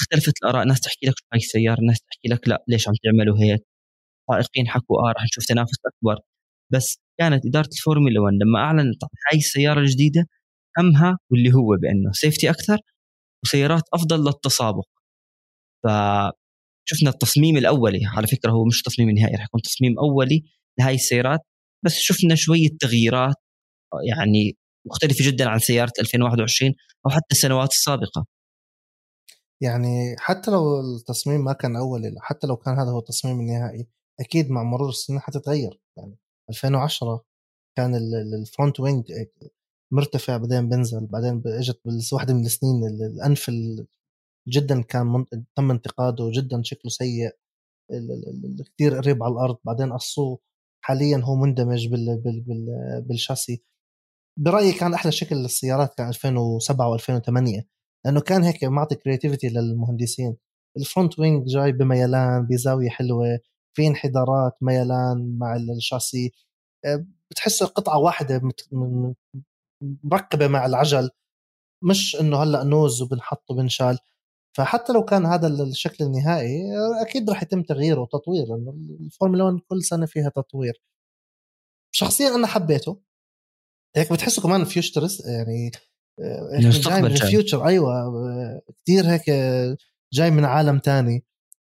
اختلفت 0.00 0.34
الآراء. 0.44 0.66
ناس 0.66 0.80
تحكي 0.80 1.06
لك 1.06 1.14
شو 1.18 1.24
هاي 1.34 1.38
السيارة 1.40 1.80
ناس 1.82 2.00
تحكي 2.00 2.28
لك 2.28 2.48
لا 2.48 2.64
ليش 2.68 2.88
عم 2.88 2.94
تعملوا 3.04 3.38
هيك؟ 3.40 3.60
سائقين 4.32 4.68
حكوا 4.68 4.98
آه 5.10 5.12
رح 5.12 5.24
نشوف 5.24 5.44
تنافس 5.46 5.78
أكبر. 5.86 6.20
بس 6.72 7.00
كانت 7.20 7.46
إدارة 7.46 7.68
الفورمولا 7.72 8.20
1 8.20 8.34
لما 8.42 8.60
أعلنت 8.60 9.04
عن 9.04 9.10
هاي 9.32 9.38
السيارة 9.38 9.80
الجديدة 9.80 10.26
همها 10.78 11.18
واللي 11.32 11.54
هو 11.54 11.76
بأنه 11.82 12.12
سيفتي 12.12 12.50
أكثر 12.50 12.78
وسيارات 13.44 13.82
أفضل 13.94 14.24
للتسابق. 14.26 14.84
فشفنا 15.84 16.50
التصميم 17.10 17.56
الأولي 17.56 18.00
على 18.06 18.26
فكرة 18.26 18.50
هو 18.52 18.64
مش 18.66 18.82
تصميم 18.82 19.10
نهائي 19.10 19.36
رح 19.36 19.44
يكون 19.44 19.62
تصميم 19.62 19.98
أولي 19.98 20.44
لهي 20.80 20.94
السيارات. 20.94 21.40
بس 21.86 21.94
شفنا 21.98 22.34
شوية 22.34 22.68
تغييرات 22.80 23.36
يعني 24.10 24.56
مختلفة 24.86 25.26
جدا 25.32 25.48
عن 25.50 25.60
سيارة 25.60 25.92
2021 26.00 26.74
أو 27.06 27.10
حتى 27.12 27.26
السنوات 27.32 27.70
السابقة. 27.72 28.26
يعني 29.60 30.16
حتى 30.18 30.50
لو 30.50 30.80
التصميم 30.80 31.44
ما 31.44 31.52
كان 31.52 31.76
اولي 31.76 32.14
حتى 32.20 32.46
لو 32.46 32.56
كان 32.56 32.74
هذا 32.78 32.90
هو 32.90 32.98
التصميم 32.98 33.40
النهائي 33.40 33.86
أكيد 34.20 34.50
مع 34.50 34.62
مرور 34.62 34.88
السنين 34.88 35.20
حتتغير. 35.20 35.80
يعني 35.96 36.16
2010 36.50 37.24
كان 37.76 37.94
ال 38.40 38.47
front 38.47 38.80
wing 38.80 39.12
مرتفع 39.92 40.36
بعدين 40.36 40.68
بنزل 40.68 41.06
بعدين 41.06 41.42
إجت 41.46 41.80
واحدة 42.12 42.34
من 42.34 42.44
السنين 42.44 42.86
الأنف 42.86 43.50
جدا 44.48 44.82
كان 44.82 45.26
تم 45.56 45.70
انتقاده 45.70 46.30
جدا 46.32 46.62
شكله 46.62 46.90
سيء. 46.90 47.36
كثير 48.74 48.96
قريب 48.96 49.22
على 49.22 49.32
الأرض 49.32 49.58
بعدين 49.64 49.92
قصوه. 49.92 50.38
حاليا 50.84 51.18
هو 51.24 51.36
مندمج 51.36 51.88
بال 51.88 52.20
بال 52.20 52.40
بال 52.40 52.66
بال 53.08 53.19
chassis. 53.19 53.62
برأيي 54.38 54.72
كان 54.72 54.94
أحلى 54.94 55.12
شكل 55.12 55.36
للسيارات 55.36 55.94
كان 55.94 56.08
2007 56.08 56.98
و2008 56.98 57.62
لأنه 58.06 58.20
كان 58.20 58.44
هيك 58.44 58.64
معطي 58.64 58.94
creativity 58.94 59.48
للمهندسين. 59.48 60.36
ال 60.76 60.83
front 60.83 61.18
wing 61.18 61.46
جاي 61.48 61.72
بميلان 61.72 62.46
بزاوية 62.46 62.88
حلوة 62.90 63.40
في 63.76 63.86
انحدارات 63.86 64.52
ميلان 64.62 65.38
مع 65.38 65.56
الشاسي 65.56 66.32
آه، 66.86 67.06
بتحسه 67.30 67.66
قطعة 67.66 67.98
واحدة 67.98 68.42
مركبة 70.04 70.48
مع 70.48 70.66
العجل. 70.66 71.10
مش 71.84 72.16
إنه 72.20 72.42
هلأ 72.42 72.64
nose 72.64 73.02
وبنحط 73.02 73.50
وبنشال. 73.50 73.98
فحتى 74.56 74.92
لو 74.92 75.04
كان 75.04 75.26
هذا 75.26 75.48
الشكل 75.48 76.04
النهائي 76.04 76.62
أكيد 77.02 77.30
راح 77.30 77.42
يتم 77.42 77.62
تغييره 77.62 78.00
وتطوير 78.00 78.46
لأنه 78.46 78.70
الفورمولا 79.00 79.44
1 79.44 79.60
كل 79.68 79.82
سنة 79.84 80.06
فيها 80.06 80.28
تطوير. 80.30 80.82
شخصيا 81.94 82.28
أنا 82.36 82.46
حبيته. 82.46 83.00
هيك 83.96 84.12
بتحسه 84.12 84.42
كمان 84.42 84.64
futurist 84.64 85.26
يعني 85.26 85.70
آه، 86.20 86.58
جاي 86.60 87.02
من 87.02 87.06
ال 87.10 87.17
future. 87.17 87.66
أيوه 87.66 88.62
كثير 88.84 89.04
هيك 89.06 89.22
جاي 90.12 90.30
من 90.30 90.44
عالم 90.44 90.78
تاني. 90.78 91.24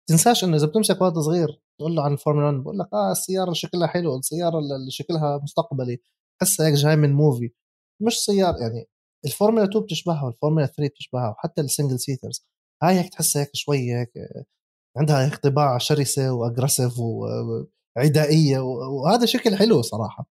تنساش 0.10 0.44
إنه 0.44 0.58
إذا 0.58 0.66
بتمسك 0.68 1.02
ولد 1.02 1.20
صغير 1.20 1.62
تقول 1.80 1.96
له 1.96 2.04
عن 2.04 2.14
الفورمولا 2.14 2.48
1 2.48 2.64
بقول 2.64 2.80
لك 2.80 2.88
آه 2.94 3.12
السيارة 3.12 3.54
شكلها 3.54 3.88
حلو 3.88 4.18
السيارة 4.18 4.60
اللي 4.60 4.92
شكلها 4.92 5.38
مستقبلي. 5.44 5.98
تحسها 6.42 6.68
هيك 6.68 6.74
جاي 6.76 6.96
من 6.96 7.14
movie 7.14 7.52
مش 8.02 8.14
سيارة 8.20 8.58
يعني 8.62 8.88
الفورمولا 9.26 9.66
2 9.66 9.84
بتشبهها 9.84 10.24
والفورمولا 10.24 10.66
3 10.66 10.88
بتشبهها 10.94 11.30
وحتى 11.30 11.62
ال 11.62 11.67
single 11.67 12.00
seaters 12.00 12.46
هاي 12.84 12.96
هيك 13.00 13.10
تحسها 13.14 13.42
هيك 13.42 13.50
شوي 13.54 13.78
هيك 13.96 14.12
عندها 14.98 15.26
هيك 15.26 15.36
طباع 15.36 15.78
شرسه 15.78 16.32
و 16.34 16.39
aggressive 16.39 16.94
وعدائيه 17.00 18.60
وهذا 18.60 19.26
شكل 19.26 19.56
حلو 19.56 19.82
صراحة. 19.82 20.30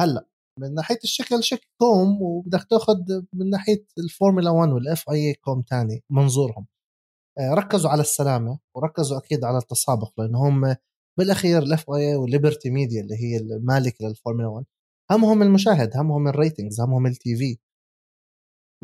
هلأ 0.00 0.26
من 0.58 0.74
ناحية 0.74 0.98
الشكل 1.04 1.44
شكل 1.44 1.66
كوم 1.78 2.22
وبدك 2.22 2.66
تاخذ 2.70 2.96
من 3.32 3.50
ناحية 3.50 3.84
الفورمولا 3.98 4.50
1 4.50 4.72
وال 4.72 5.10
FIA 5.10 5.34
كوم 5.34 5.64
ثاني 5.70 6.04
منظورهم. 6.10 6.66
آه، 7.38 7.54
ركزوا 7.54 7.90
على 7.90 8.00
السلامة 8.00 8.58
وركزوا 8.76 9.18
أكيد 9.18 9.44
على 9.44 9.58
التسابق 9.58 10.20
لأنه 10.20 10.48
هم 10.48 10.76
بالأخير 11.18 11.62
ال 11.62 11.90
FIA 11.90 12.16
وال 12.16 12.28
Liberty 12.28 12.70
Media 12.70 13.00
اللي 13.02 13.14
هي 13.14 13.36
المالك 13.36 14.02
للفورمولا 14.02 14.48
1 14.48 14.64
همهم 15.10 15.42
المشاهد 15.42 15.96
همهم 15.96 16.28
ال 16.28 16.35
ratings 16.35 16.80
همهم 16.80 17.06
ال 17.06 17.36
TV. 17.36 17.58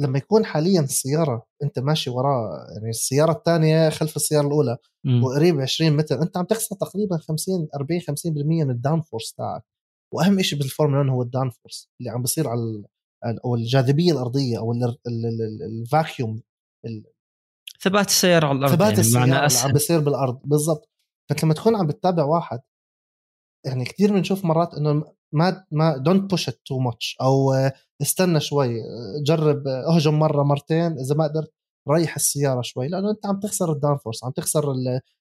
لما 0.01 0.19
يكون 0.19 0.45
حاليا 0.45 0.81
السياره 0.81 1.47
أنت 1.63 1.79
ماشي 1.79 2.11
وراه 2.11 2.67
يعني 2.77 2.91
السيارة 2.91 3.33
الثانية 3.33 3.89
خلف 3.91 4.17
السيارة 4.17 4.47
الأولى 4.47 4.77
م. 5.05 5.25
وقريب 5.25 5.61
20 5.61 5.97
متر 5.97 6.23
أنت 6.23 6.37
عم 6.37 6.45
تخسر 6.45 6.77
تقريبا 6.77 7.17
50 7.17 7.69
40 7.75 8.01
50% 8.01 8.05
من 8.27 8.71
ال 8.71 9.01
downforce 9.01 9.33
تاعك. 9.35 9.63
وأهم 10.13 10.43
شيء 10.43 10.59
بالفورمولا 10.59 11.13
هو 11.13 11.23
ال 11.23 11.51
downforce 11.51 11.91
اللي 12.01 12.11
عم 12.11 12.23
بيصير 12.23 12.49
على 12.49 12.85
أو 13.45 13.55
الجاذبية 13.55 14.13
الأرضية 14.13 14.59
أو 14.59 14.73
ال 15.67 15.78
vacuum 15.78 16.43
ثبات 17.83 18.07
السيارة 18.07 18.47
على 18.47 18.59
الأرض 18.59 18.73
ثبات 18.73 18.89
يعني 18.89 19.01
السيارة 19.01 19.25
اللي 19.25 19.59
عم 19.59 19.73
بيصير 19.73 20.01
بالأرض 20.01 20.41
بالضبط. 20.45 20.91
فانت 21.31 21.45
لما 21.45 21.55
تكون 21.55 21.77
عم 21.77 21.87
بتتابع 21.87 22.25
واحد 22.25 22.61
يعني 23.67 23.85
كثير 23.85 24.13
بنشوف 24.13 24.45
مرات 24.45 24.75
إنه 24.75 25.05
ما 25.33 25.67
ما 25.71 25.97
don't 25.97 26.31
push 26.31 26.49
it 26.49 26.61
too 26.67 26.79
much 26.79 27.17
أو 27.21 27.53
استنى 28.03 28.41
شوي 28.41 28.75
جرب 29.27 29.69
أهجم 29.69 30.19
مرة 30.19 30.43
مرتين 30.43 30.93
إذا 30.99 31.15
ما 31.15 31.25
قدرت 31.25 31.53
ريح 31.91 32.15
السيارة 32.15 32.63
شوي. 32.63 32.89
لأنه 32.89 33.11
أنت 33.11 33.27
عم 33.27 33.41
تخسر 33.41 33.73
ال 33.73 33.97
downforce 33.97 34.25
عم 34.25 34.31
تخسر 34.31 34.65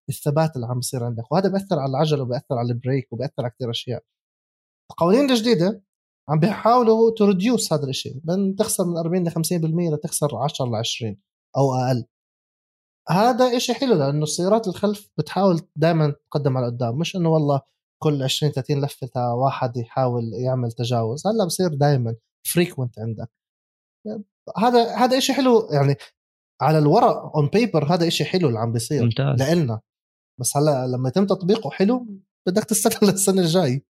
الثبات 0.10 0.56
اللي 0.56 0.68
عم 0.68 0.76
بيصير 0.76 1.04
عندك. 1.04 1.32
وهذا 1.32 1.50
بيأثر 1.50 1.80
على 1.80 1.90
العجل 1.90 2.22
وبيأثر 2.22 2.56
على 2.56 2.72
ال 2.72 2.79
brake 2.79 3.14
وبيأثر 3.14 3.34
على 3.44 3.50
كثير 3.50 3.70
أشياء. 3.70 4.04
القوانين 4.92 5.32
الجديده 5.32 5.84
عم 6.30 6.40
بيحاولوا 6.40 7.12
ت 7.18 7.26
reduce 7.26 7.74
هذا 7.74 7.90
الشيء 7.90 8.22
من 8.24 8.56
تخسر 8.56 8.86
من 8.86 8.98
40 8.98 9.28
ل 9.28 9.32
50% 9.32 9.94
لتخسر 9.94 10.38
10 10.38 10.66
ل 10.66 10.76
20 10.76 11.18
أو 11.58 11.74
أقل. 11.74 12.06
هذا 13.10 13.58
إشي 13.58 13.74
حلو 13.74 13.94
لأنه 13.94 14.24
السيارات 14.24 14.68
الخلف 14.68 15.12
بتحاول 15.18 15.62
دائما 15.76 16.16
تقدم 16.32 16.58
على 16.58 16.66
قدام. 16.66 16.98
مش 16.98 17.16
إنه 17.16 17.30
والله 17.30 17.62
كل 18.04 18.24
20 18.24 18.52
30 18.52 18.82
لفة 18.82 19.34
واحد 19.36 19.78
يحاول 19.78 20.24
يعمل 20.34 20.72
تجاوز. 20.72 21.28
هلا 21.28 21.46
بصير 21.46 21.74
دائما 21.74 22.16
frequent 22.48 23.00
عندك. 23.00 23.32
هذا 24.58 24.96
هذا 24.96 25.20
شيء 25.20 25.36
حلو 25.36 25.68
يعني 25.72 25.96
على 26.62 26.78
الورق 26.78 27.36
on 27.36 27.48
paper 27.48 27.94
هذا 27.94 28.10
شيء 28.10 28.28
حلو 28.28 28.48
اللي 28.48 28.60
عم 28.60 28.72
بيصير 28.72 29.04
ممتاز. 29.04 29.42
لنا 29.54 29.82
بس 30.40 30.58
هلا 30.58 30.88
لما 30.88 31.10
يتم 31.10 31.26
تطبيقه 31.26 31.70
حلو 31.70 32.08
بدك 32.48 32.64
تستنى 32.64 33.12
للسنه 33.12 33.42
الجاي 33.42 33.86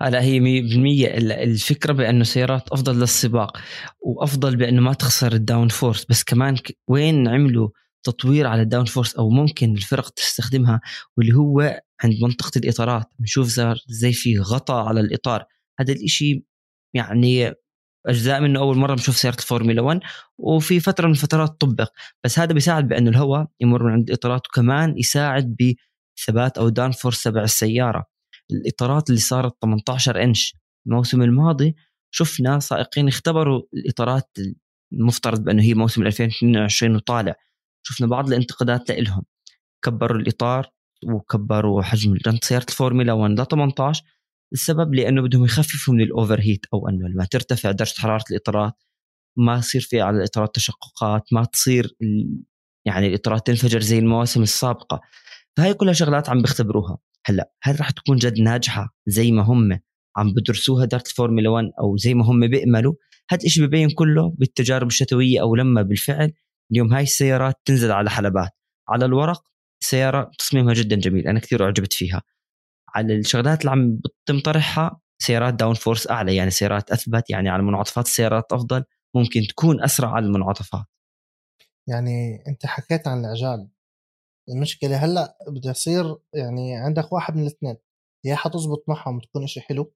لا 0.00 0.22
هي 0.22 0.40
100% 0.40 1.06
الفكرة 1.42 1.92
بانه 1.92 2.24
سيارات 2.24 2.68
أفضل 2.68 3.00
للسباق 3.00 3.58
وأفضل 4.00 4.56
بأنه 4.56 4.82
ما 4.82 4.92
تخسر 4.92 5.32
ال 5.32 5.68
downforce. 5.68 6.04
بس 6.04 6.24
كمان 6.24 6.56
وين 6.88 7.28
عملوا 7.28 7.68
تطوير 8.04 8.46
على 8.46 8.62
ال 8.62 8.84
downforce؟ 8.84 9.14
أو 9.16 9.30
ممكن 9.30 9.72
الفرق 9.74 10.08
تستخدمها 10.10 10.80
واللي 11.16 11.34
هو 11.34 11.80
عند 12.04 12.14
منطقة 12.22 12.50
الإطارات. 12.56 13.06
بنشوف 13.18 13.60
زي 13.88 14.12
في 14.12 14.38
غطاء 14.38 14.86
على 14.86 15.00
الإطار. 15.00 15.44
هذا 15.80 15.92
الإشي 15.92 16.44
يعني 16.94 17.54
أجزاء 18.06 18.40
منه 18.40 18.60
أول 18.60 18.76
مرة 18.76 18.94
بنشوف 18.94 19.16
سيارة 19.16 19.36
الفورمولا 19.36 19.82
1 19.82 20.00
وفي 20.38 20.80
فترة 20.80 21.06
من 21.06 21.12
الفترات 21.12 21.60
طبق 21.60 21.88
بس 22.24 22.38
هذا 22.38 22.52
بيساعد 22.54 22.88
بانه 22.88 23.10
الهواء 23.10 23.46
يمر 23.60 23.82
من 23.84 23.92
عند 23.92 24.08
الإطارات 24.08 24.46
وكمان 24.46 24.98
يساعد 24.98 25.56
بثبات 26.18 26.58
أو 26.58 26.68
downforce 26.68 27.22
تبع 27.22 27.42
السيارة. 27.42 28.11
الإطارات 28.52 29.10
اللي 29.10 29.20
صارت 29.20 29.56
18 29.62 30.22
إنش. 30.22 30.56
الموسم 30.86 31.22
الماضي 31.22 31.74
شفنا 32.10 32.58
سائقين 32.58 33.08
اختبروا 33.08 33.62
الإطارات 33.74 34.36
المفترض 34.92 35.44
بأنه 35.44 35.62
هي 35.62 35.74
موسم 35.74 36.02
2022 36.02 36.96
وطالع. 36.96 37.34
شفنا 37.82 38.06
بعض 38.06 38.28
الانتقادات 38.28 38.90
لهم 38.90 39.22
كبروا 39.84 40.18
الإطار 40.18 40.70
وكبروا 41.04 41.82
حجم 41.82 42.18
سيارة 42.42 42.66
الفورمولا 42.68 43.12
1 43.12 43.40
ل 43.40 43.46
18 43.46 44.04
السبب 44.52 44.94
لأنه 44.94 45.22
بدهم 45.22 45.44
يخففوا 45.44 45.94
من 45.94 46.00
ال 46.00 46.40
overheat 46.40 46.66
أو 46.74 46.88
أنه 46.88 47.08
لما 47.08 47.24
ترتفع 47.24 47.70
درجة 47.70 47.94
حرارة 47.98 48.24
الإطارات 48.30 48.74
ما 49.36 49.56
يصير 49.56 49.80
في 49.80 50.00
على 50.00 50.16
الاطارات 50.16 50.54
تشققات 50.54 51.32
ما 51.32 51.44
تصير 51.44 51.96
يعني 52.86 53.06
الإطارات 53.06 53.46
تنفجر 53.46 53.80
زي 53.80 53.98
المواسم 53.98 54.42
السابقة. 54.42 55.00
فهي 55.56 55.74
كلها 55.74 55.92
شغلات 55.92 56.28
عم 56.28 56.42
بيختبروها. 56.42 56.98
هلأ 57.26 57.52
هل 57.62 57.80
راح 57.80 57.90
تكون 57.90 58.16
جد 58.16 58.40
ناجحة 58.40 58.94
زي 59.06 59.30
ما 59.30 59.42
هم 59.42 59.80
عم 60.16 60.32
بدرسوها 60.32 60.84
إدارة 60.84 61.08
الفورمولا 61.08 61.50
1 61.50 61.70
أو 61.80 61.96
زي 61.96 62.14
ما 62.14 62.24
هم 62.24 62.48
بيأملوا؟ 62.48 62.94
هذا 63.30 63.44
الشيء 63.44 63.66
ببين 63.66 63.90
كله 63.90 64.34
بالتجارب 64.38 64.86
الشتوية 64.86 65.40
أو 65.40 65.56
لما 65.56 65.82
بالفعل 65.82 66.32
اليوم 66.72 66.92
هاي 66.94 67.02
السيارات 67.02 67.54
تنزل 67.64 67.92
على 67.92 68.10
حلبات. 68.10 68.50
على 68.88 69.04
الورق 69.04 69.42
سيارة 69.84 70.30
تصميمها 70.38 70.74
جدا 70.74 70.96
جميل 70.96 71.28
أنا 71.28 71.38
كثير 71.40 71.64
أعجبت 71.64 71.92
فيها. 71.92 72.22
على 72.94 73.16
الشغلات 73.16 73.60
اللي 73.60 73.70
عم 73.70 73.96
بتم 74.24 74.40
طرحها 74.40 75.00
سيارات 75.22 75.54
downforce 75.54 76.10
أعلى 76.10 76.36
يعني 76.36 76.50
سيارات 76.50 76.90
أثبت 76.90 77.30
يعني 77.30 77.48
على 77.48 77.62
منعطفات 77.62 78.06
السيارات 78.06 78.52
أفضل 78.52 78.84
ممكن 79.14 79.40
تكون 79.48 79.82
أسرع 79.82 80.10
على 80.10 80.26
المنعطفات. 80.26 80.84
يعني 81.88 82.44
أنت 82.48 82.66
حكيت 82.66 83.08
عن 83.08 83.20
العجال 83.20 83.68
المشكلة 84.48 84.96
هلأ 84.96 85.38
بده 85.48 85.70
يصير 85.70 86.16
يعني 86.34 86.76
عندك 86.76 87.12
واحد 87.12 87.36
من 87.36 87.42
الاثنين 87.42 87.76
يا 88.24 88.34
حتزبط 88.34 88.84
معهم 88.88 89.20
تكون 89.20 89.46
شيء 89.46 89.62
حلو 89.62 89.92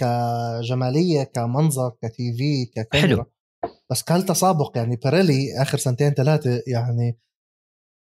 كجمالية 0.00 1.22
كمنظر 1.22 1.90
ك 2.02 2.32
TV 2.36 2.66
ككاميرا. 2.66 3.08
حلو 3.08 3.24
بس 3.90 4.02
كان 4.02 4.26
تسابق 4.26 4.72
يعني 4.76 4.96
بيريلي 4.96 5.62
آخر 5.62 5.78
سنتين 5.78 6.10
ثلاثة 6.10 6.62
يعني 6.66 7.18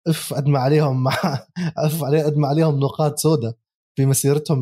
أف 0.09 0.35
قد 0.35 0.47
ما 0.47 0.59
عليهم 0.59 1.03
مع 1.03 1.13
اف 1.87 2.05
قد 2.05 2.37
ما 2.37 2.49
عليهم 2.49 2.81
نقاط 2.81 3.19
سوداء 3.19 3.55
في 3.97 4.07
مسيرتهم 4.07 4.61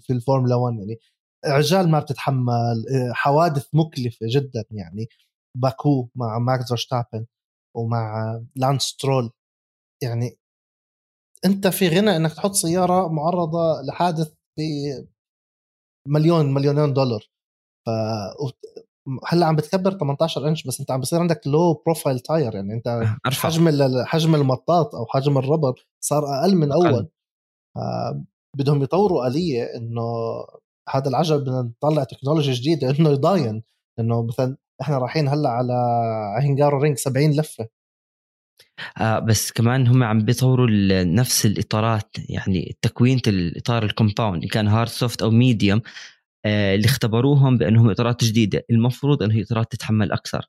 في 0.00 0.12
الفورمولا 0.12 0.54
1 0.54 0.76
يعني. 0.78 0.98
عجال 1.44 1.90
ما 1.90 2.00
بتتحمل 2.00 2.84
حوادث 3.12 3.68
مكلفة 3.74 4.26
جدا 4.30 4.64
يعني. 4.70 5.08
باكو 5.58 6.08
مع 6.14 6.38
ماكس 6.38 6.68
فيرستابن 6.68 7.26
ومع 7.76 8.40
لانس 8.56 8.82
سترول 8.82 9.30
يعني 10.02 10.38
أنت 11.44 11.66
في 11.66 11.88
غنى 11.88 12.16
إنك 12.16 12.32
تحط 12.32 12.52
سيارة 12.52 13.08
معرضة 13.08 13.82
لحادث 13.82 14.32
في 14.56 14.64
مليون 16.08 16.54
مليونين 16.54 16.92
دولار. 16.92 17.30
ف 17.86 17.90
هلا 19.26 19.46
عم 19.46 19.56
بتكبر 19.56 19.98
18 19.98 20.48
إنش؟ 20.48 20.66
بس 20.66 20.80
أنت 20.80 20.90
عم 20.90 21.00
بصير 21.00 21.20
عندك 21.20 21.46
low 21.46 21.82
profile 21.86 22.20
tire 22.20 22.54
يعني 22.54 22.72
أنت 22.72 22.86
أرفع. 23.26 23.48
حجم 23.48 24.04
حجم 24.04 24.34
المطاط 24.34 24.94
أو 24.94 25.06
حجم 25.06 25.38
ال 25.38 25.45
rubber 25.45 25.86
صار 26.04 26.24
أقل 26.24 26.56
من 26.56 26.72
أول. 26.72 27.08
بدهم 28.58 28.82
يطوروا 28.82 29.26
آلية 29.26 29.64
إنه 29.76 30.02
هذا 30.90 31.08
العجل 31.08 31.40
بدنا 31.40 31.62
نطلع 31.62 32.04
تكنولوجيا 32.04 32.54
جديدة 32.54 32.90
إنه 32.90 33.10
يضاين. 33.10 33.62
إنه 33.98 34.22
مثلا 34.22 34.56
إحنا 34.80 34.98
رايحين 34.98 35.28
هلأ 35.28 35.48
على 35.48 35.74
هنجارورينج 36.38 36.96
70 36.96 37.30
لفة. 37.30 37.68
آه 39.00 39.18
بس 39.18 39.52
كمان 39.52 39.86
هم 39.86 40.02
عم 40.02 40.18
بيطوروا 40.24 40.66
نفس 41.04 41.46
الإطارات 41.46 42.16
يعني 42.28 42.76
تكوينة 42.82 43.22
الإطار 43.26 43.84
ال 43.84 43.90
compound 43.90 44.42
إن 44.42 44.48
كان 44.48 44.68
hard 44.68 44.88
soft 44.88 45.22
أو 45.22 45.30
medium 45.30 45.82
آه 46.46 46.74
اللي 46.74 46.86
اختبروهم 46.86 47.58
بأنهم 47.58 47.90
إطارات 47.90 48.24
جديدة. 48.24 48.64
المفروض 48.70 49.22
إنه 49.22 49.42
إطارات 49.42 49.72
تتحمل 49.72 50.12
أكثر. 50.12 50.46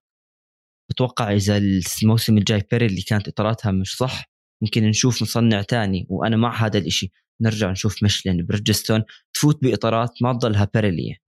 بتوقع 0.91 1.34
إذا 1.34 1.58
الموسم 1.58 2.38
الجاي 2.38 2.63
بيريلي 2.72 3.02
كانت 3.02 3.28
إطاراتها 3.28 3.72
مش 3.72 3.98
صح 3.98 4.26
يمكن 4.63 4.84
نشوف 4.84 5.22
مصنع 5.22 5.62
تاني 5.62 6.08
وأنا 6.10 6.38
مع 6.38 6.65
هذا 6.65 6.78
الإشي. 6.80 7.12
نرجع 7.41 7.72
نشوف 7.72 8.04
ميشلين 8.04 8.46
بريدجستون 8.46 9.04
تفوت 9.34 9.63
بإطارات 9.63 10.12
ما 10.22 10.34
تضلها 10.34 10.70
بيريلي 10.74 11.25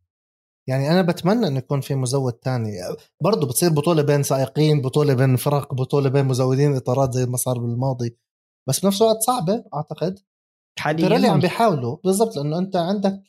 يعني 0.69 0.91
أنا 0.91 1.01
بتمنى 1.01 1.47
إنه 1.47 1.57
يكون 1.57 1.81
في 1.81 1.95
مزود 1.95 2.33
تاني. 2.33 2.71
برضه 3.23 3.47
بتصير 3.47 3.69
بطولة 3.69 4.01
بين 4.01 4.23
سائقين 4.23 4.81
بطولة 4.81 5.13
بين 5.13 5.35
فرق 5.35 5.73
بطولة 5.73 6.09
بين 6.09 6.25
مزودين 6.25 6.75
إطارات 6.75 7.13
زي 7.13 7.25
ما 7.25 7.37
صار 7.37 7.59
بالماضي. 7.59 8.17
بس 8.69 8.79
بنفس 8.79 9.01
الوقت 9.01 9.21
صعبة 9.21 9.63
أعتقد. 9.73 10.19
حاليا. 10.79 11.07
بيريلي 11.07 11.27
عم 11.27 11.39
بيحاولوا 11.39 11.97
بالضبط 12.03 12.35
لأنه 12.37 12.57
أنت 12.57 12.75
عندك 12.75 13.21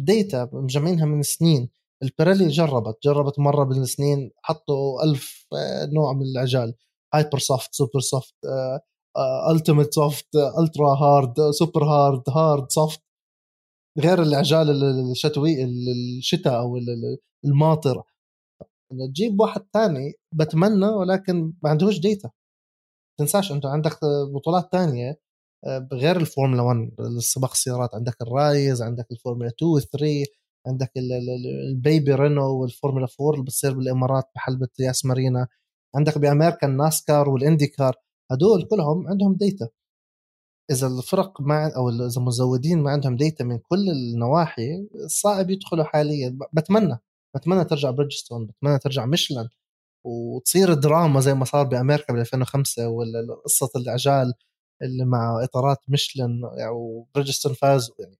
data 0.00 0.42
آه، 0.42 0.50
مجمعينها 0.52 1.04
من 1.06 1.22
سنين. 1.22 1.70
البيريلي 2.02 2.48
جربت 2.48 2.98
جربت 3.04 3.38
مرة 3.38 3.64
بالسنين 3.64 4.30
حطوا 4.42 5.04
ألف 5.04 5.46
آه، 5.54 5.86
نوع 5.86 6.12
من 6.12 6.22
العجال 6.22 6.74
hyper 7.14 7.38
soft 7.38 7.74
super 7.74 8.00
soft 8.00 8.34
ultimate 9.50 9.94
soft 9.94 10.26
ultra 10.58 10.94
hard 10.94 11.50
super 11.50 11.84
hard 11.84 12.22
hard 12.28 12.70
soft. 12.70 13.00
غير 13.98 14.22
العجال 14.22 14.70
الشتوي 15.10 15.64
الشتاء 15.64 16.60
أو 16.60 16.78
الماطر. 17.44 18.02
تجيب 19.14 19.40
واحد 19.40 19.62
ثاني 19.72 20.12
بتمنى 20.34 20.86
ولكن 20.86 21.52
ما 21.62 21.70
عندهوش 21.70 22.00
data 22.00 22.30
تنساش 23.18 23.52
أنت 23.52 23.66
عندك 23.66 23.98
بطولات 24.34 24.68
ثانية 24.72 25.20
آه، 25.66 25.88
غير 25.92 26.16
الفورمولا 26.16 26.62
1 26.62 26.90
السباق 27.00 27.50
السيارات. 27.52 27.94
عندك 27.94 28.22
ال 28.22 28.34
race 28.34 28.82
عندك 28.82 29.06
الفورمولا 29.12 29.48
2 29.48 29.72
و 29.72 29.78
3 29.80 30.26
عندك 30.66 30.92
البيبي 31.70 32.14
رينو 32.14 32.60
والفورمولا 32.62 33.06
4 33.20 33.32
اللي 33.34 33.44
بتصير 33.44 33.74
بالإمارات 33.74 34.24
بحلبة 34.34 34.68
ياس 34.80 35.04
مارينا. 35.06 35.48
عندك 35.96 36.18
بأمريكا 36.18 36.66
الناسكار 36.66 37.28
والإنديكار. 37.28 37.94
هدول 38.32 38.64
كلهم 38.70 39.08
عندهم 39.08 39.34
data 39.36 39.68
إذا 40.70 40.86
الفرق 40.86 41.40
ما 41.40 41.72
أو 41.76 41.88
إذا 41.88 42.20
المزودين 42.20 42.82
ما 42.82 42.90
عندهم 42.90 43.16
data 43.16 43.44
من 43.44 43.58
كل 43.58 43.90
النواحي 43.90 44.88
صعب 45.06 45.50
يدخلوا 45.50 45.84
حاليا. 45.84 46.38
بتمنى 46.52 46.98
بتمنى 47.36 47.64
ترجع 47.64 47.90
بريدجستون 47.90 48.46
بتمنى 48.46 48.78
ترجع 48.78 49.06
ميشلان 49.06 49.48
وتصير 50.06 50.74
دراما 50.74 51.20
زي 51.20 51.34
ما 51.34 51.44
صار 51.44 51.66
بأمريكا 51.66 52.12
بال 52.12 52.20
2005 52.20 52.88
ولا 52.88 53.34
قصة 53.44 53.70
العجال 53.76 54.34
اللي 54.82 55.04
مع 55.04 55.44
إطارات 55.44 55.78
ميشلان 55.88 56.42
يعني 56.56 56.70
وبريدجستون 56.72 57.52
فاز. 57.54 57.92
يعني 57.98 58.18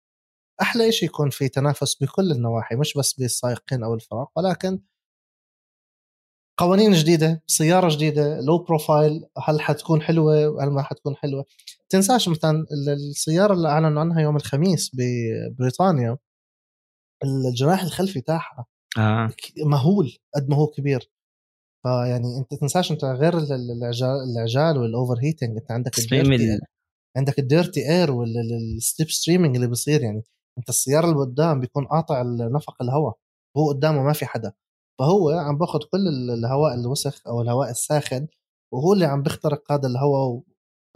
أحلى 0.62 0.92
شيء 0.92 1.08
يكون 1.08 1.30
في 1.30 1.48
تنافس 1.48 1.94
بكل 2.02 2.32
النواحي 2.32 2.76
مش 2.76 2.94
بس 2.98 3.14
بالسائقين 3.14 3.84
أو 3.84 3.94
الفرق 3.94 4.30
ولكن 4.36 4.80
قوانين 6.58 6.92
جديدة 6.92 7.42
سيارة 7.46 7.88
جديدة 7.94 8.40
low 8.40 8.58
profile 8.58 9.26
هل 9.38 9.60
حتكون 9.60 10.02
حلوة؟ 10.02 10.64
هل 10.64 10.70
ما 10.70 10.82
حتكون 10.82 11.16
حلوة؟ 11.16 11.44
تنساش 11.92 12.28
مثلا 12.28 12.66
السيارة 13.10 13.52
اللي 13.52 13.68
أعلنوا 13.68 14.00
عنها 14.00 14.20
يوم 14.20 14.36
الخميس 14.36 14.90
ببريطانيا 14.94 16.18
الجناح 17.24 17.82
الخلفي 17.82 18.20
تاعها 18.20 18.66
آه. 18.98 19.30
مهول 19.64 20.16
قد 20.34 20.48
ما 20.48 20.56
هو 20.56 20.66
كبير. 20.66 21.10
فيعني 21.86 22.38
أنت 22.38 22.54
تنساش 22.60 22.92
أنت 22.92 23.04
غير 23.04 23.38
العجال 23.38 24.78
وال 24.78 25.18
overheating 25.22 25.56
أنت 25.56 25.70
عندك 25.70 25.98
ال 25.98 26.08
dirty 26.08 26.58
عندك 27.16 27.38
ال 27.38 27.47
dirty 27.47 27.90
air 27.90 28.02
وال 28.02 28.10
slipstreaming 28.10 29.54
اللي 29.56 29.68
بيصير 29.68 30.02
يعني. 30.02 30.22
أنت 30.58 30.68
السيارة 30.68 31.06
اللي 31.06 31.16
قدام 31.20 31.60
بيكون 31.60 31.86
قاطع 31.86 32.22
نفق 32.56 32.82
الهواء 32.82 33.18
هو 33.56 33.68
قدامه 33.68 34.02
ما 34.02 34.12
في 34.12 34.26
حدا. 34.26 34.52
فهو 35.00 35.30
عم 35.30 35.58
باخذ 35.58 35.78
كل 35.78 36.08
الهواء 36.38 36.74
الوسخ 36.74 37.26
أو 37.26 37.40
الهواء 37.42 37.70
الساخن 37.70 38.28
وهو 38.74 38.92
اللي 38.92 39.04
عم 39.04 39.22
بيخترق 39.22 39.72
هذا 39.72 39.88
الهواء 39.88 40.42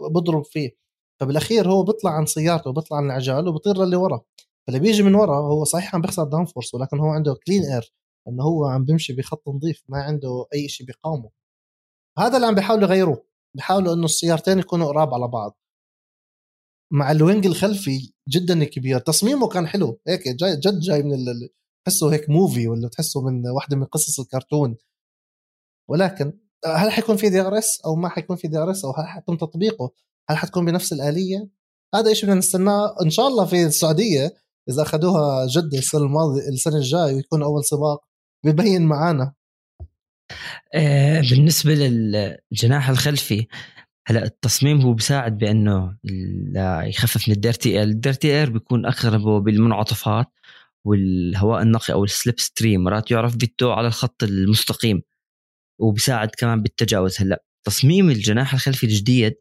وبضرب 0.01 0.43
فيه. 0.45 0.84
فبالاخير 1.21 1.69
هو 1.71 1.83
بيطلع 1.83 2.11
عن 2.11 2.25
سيارته 2.25 2.71
بيطلع 2.73 2.97
عن 2.97 3.05
العجال 3.05 3.47
وبطير 3.47 3.77
للي 3.77 3.95
ورا. 3.95 4.21
فاللي 4.67 4.79
بيجي 4.79 5.03
من 5.03 5.15
ورا 5.15 5.37
هو 5.37 5.63
صحيح 5.63 5.95
عم 5.95 6.01
بيخسر 6.01 6.23
downforce 6.23 6.73
ولكن 6.73 6.99
هو 6.99 7.07
عنده 7.07 7.35
clean 7.47 7.63
air 7.63 7.93
إنه 8.27 8.43
هو 8.43 8.65
عم 8.65 8.85
بيمشي 8.85 9.13
بخط 9.13 9.47
نظيف 9.49 9.83
ما 9.89 9.97
عنده 10.03 10.45
أي 10.53 10.67
شيء 10.69 10.87
بيقاومه. 10.87 11.29
هذا 12.17 12.35
اللي 12.35 12.47
عم 12.47 12.55
بيحاولوا 12.55 12.87
يغيروه 12.87 13.25
بيحاولوا 13.55 13.93
إنه 13.93 14.05
السيارتين 14.05 14.59
يكونوا 14.59 14.87
قراب 14.87 15.13
على 15.13 15.27
بعض. 15.27 15.57
مع 16.91 17.11
ال 17.11 17.18
wing 17.18 17.45
الخلفي 17.45 18.13
جدا 18.29 18.63
كبير 18.63 18.99
تصميمه 18.99 19.47
كان 19.47 19.67
حلو. 19.67 19.99
هيك 20.07 20.27
جاي 20.27 20.55
جد 20.55 20.79
جاي 20.79 21.03
من 21.03 21.17
تحسه 21.85 22.13
هيك 22.13 22.29
movie 22.29 22.67
ولا 22.67 22.87
تحسه 22.89 23.21
من 23.21 23.47
واحدة 23.49 23.77
من 23.77 23.85
قصص 23.85 24.19
الكرتون. 24.19 24.77
ولكن 25.89 26.39
هل 26.65 26.91
حيكون 26.91 27.17
في 27.17 27.29
DRS 27.29 27.81
أو 27.85 27.95
ما 27.95 28.09
حيكون 28.09 28.35
في 28.35 28.47
DRS 28.47 28.85
أو 28.85 28.91
هل 28.91 29.07
حيتم 29.07 29.37
تطبيقه؟ 29.37 29.91
هل 30.29 30.37
حتكون 30.37 30.65
بنفس 30.65 30.93
الآلية؟ 30.93 31.49
هذا 31.95 32.13
شيء 32.13 32.23
بدنا 32.25 32.39
نستناه. 32.39 32.95
إن 33.05 33.09
شاء 33.09 33.27
الله 33.27 33.45
في 33.45 33.65
السعودية 33.65 34.33
إذا 34.69 34.81
أخذوها 34.81 35.47
جد 35.47 35.73
السنة 35.73 36.01
الماضية 36.01 36.49
السنة 36.49 36.77
الجاية 36.77 37.15
ويكون 37.15 37.43
أول 37.43 37.65
سباق 37.65 38.03
ببين 38.45 38.81
معانا. 38.81 39.33
آه، 40.73 41.21
بالنسبة 41.21 41.73
للجناح 41.73 42.89
الخلفي 42.89 43.47
هلأ 44.07 44.23
التصميم 44.23 44.81
هو 44.81 44.93
بيساعد 44.93 45.37
بأنه 45.37 45.97
يخفف 46.83 47.29
من 47.29 47.35
ال 47.35 47.42
dirty 47.42 47.79
air 47.79 47.83
ال 47.83 47.92
dirty 47.92 48.39
air 48.39 48.49
بيكون 48.49 48.85
اقرب 48.85 49.43
بالمنعطفات 49.43 50.27
والهواء 50.85 51.61
النقي 51.61 51.93
أو 51.93 52.03
ال 52.03 52.39
slipstream. 52.39 52.83
مرات 52.83 53.11
يعرف 53.11 53.35
بال 53.35 53.49
tow 53.49 53.71
على 53.71 53.87
الخط 53.87 54.23
المستقيم 54.23 55.01
وبساعد 55.79 56.29
كمان 56.37 56.61
بالتجاوز. 56.61 57.21
هلأ 57.21 57.43
تصميم 57.63 58.09
الجناح 58.09 58.53
الخلفي 58.53 58.85
الجديد 58.85 59.35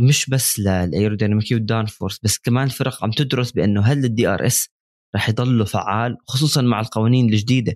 مش 0.00 0.30
بس 0.30 0.58
للايروديناميكي 0.58 1.54
وال 1.54 1.86
downforce 1.86 2.18
بس 2.22 2.38
كمان 2.38 2.68
فرق 2.68 3.04
عم 3.04 3.10
تدرس 3.10 3.52
بأنه 3.52 3.82
هل 3.82 4.04
ال 4.04 4.26
DRS 4.28 4.68
رح 5.16 5.28
يضله 5.28 5.64
فعال 5.64 6.16
خصوصا 6.26 6.62
مع 6.62 6.80
القوانين 6.80 7.28
الجديدة. 7.28 7.74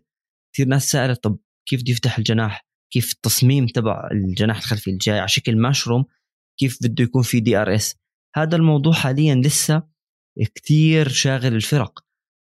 كثير 0.54 0.66
ناس 0.66 0.90
سألت 0.90 1.24
طب 1.24 1.38
كيف 1.68 1.80
بده 1.80 1.92
يفتح 1.92 2.18
الجناح؟ 2.18 2.66
كيف 2.92 3.12
التصميم 3.12 3.66
تبع 3.66 4.08
الجناح 4.12 4.56
الخلفي 4.56 4.90
الجاي 4.90 5.18
على 5.18 5.28
شكل 5.28 5.62
مشروم؟ 5.62 6.04
كيف 6.60 6.78
بده 6.82 7.04
يكون 7.04 7.22
في 7.22 7.40
DRS 7.40 7.96
هذا 8.36 8.56
الموضوع 8.56 8.92
حاليا 8.92 9.34
لسه 9.34 9.82
كثير 10.54 11.08
شاغل 11.08 11.54
الفرق. 11.54 12.04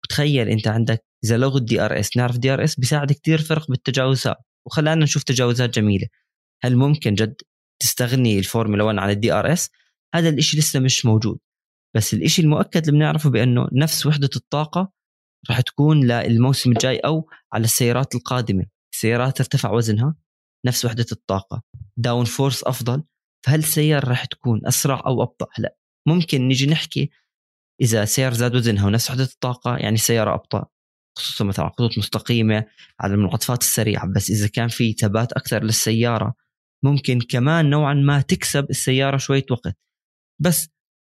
تخيل 0.09 0.49
أنت 0.49 0.69
عندك 0.69 1.05
إذا 1.25 1.37
لغوا 1.37 1.59
ال 1.59 1.81
DRS 1.81 2.17
نعرف 2.17 2.39
DRS 2.39 2.81
بيساعد 2.81 3.13
كثير 3.13 3.43
فرق 3.43 3.69
بالتجاوزات 3.71 4.37
وخلانا 4.67 5.05
نشوف 5.05 5.23
تجاوزات 5.23 5.71
جميلة. 5.79 6.07
هل 6.65 6.77
ممكن 6.77 7.15
جد 7.15 7.37
تستغني 7.83 8.39
الفورمولا 8.39 8.85
1 8.85 8.99
عن 8.99 9.11
ال 9.11 9.33
DRS 9.33 9.71
هذا 10.15 10.29
الإشي 10.29 10.59
لسه 10.59 10.81
مش 10.81 11.07
موجود. 11.07 11.39
بس 11.97 12.15
الإشي 12.15 12.43
المؤكد 12.43 12.89
اللي 12.89 12.99
بنعرفه 12.99 13.31
بأنه 13.31 13.69
نفس 13.73 14.07
وحدة 14.07 14.31
الطاقة 14.37 14.93
راح 15.51 15.61
تكون 15.61 16.07
للموسم 16.07 16.73
الجاي 16.73 16.99
أو 16.99 17.29
على 17.53 17.65
السيارات 17.65 18.15
القادمة. 18.15 18.67
السيارات 18.95 19.41
ارتفع 19.41 19.71
وزنها 19.71 20.15
نفس 20.67 20.85
وحدة 20.85 21.07
الطاقة. 21.13 21.63
downforce 21.97 22.65
أفضل. 22.65 23.03
فهل 23.47 23.59
السيارة 23.59 24.09
راح 24.09 24.25
تكون 24.25 24.67
أسرع 24.67 25.03
أو 25.07 25.23
أبطأ؟ 25.23 25.47
هلا 25.55 25.77
ممكن 26.07 26.49
نيجي 26.49 26.67
نحكي 26.67 27.11
إذا 27.81 28.05
سيارة 28.05 28.35
زاد 28.35 28.57
وزنها 28.57 28.87
ونفس 28.87 29.11
وحدة 29.11 29.25
الطاقة 29.25 29.77
يعني 29.77 29.95
السيارة 29.95 30.35
أبطأ. 30.35 30.67
خصوصا 31.19 31.45
مثلا 31.45 31.69
خطوط 31.69 31.99
مستقيمة 31.99 32.67
على 33.01 33.15
المنعطفات 33.15 33.63
السريعة. 33.63 34.07
بس 34.07 34.31
إذا 34.31 34.49
كان 34.49 34.69
في 34.69 34.93
ثبات 34.93 35.33
أكثر 35.33 35.65
للسيارة 35.65 36.35
ممكن 36.85 37.21
كمان 37.21 37.71
نوعا 37.71 37.95
ما 37.95 38.21
تكسب 38.21 38.71
السيارة 38.71 39.17
شوية 39.17 39.47
وقت. 39.51 39.77
بس 40.43 40.69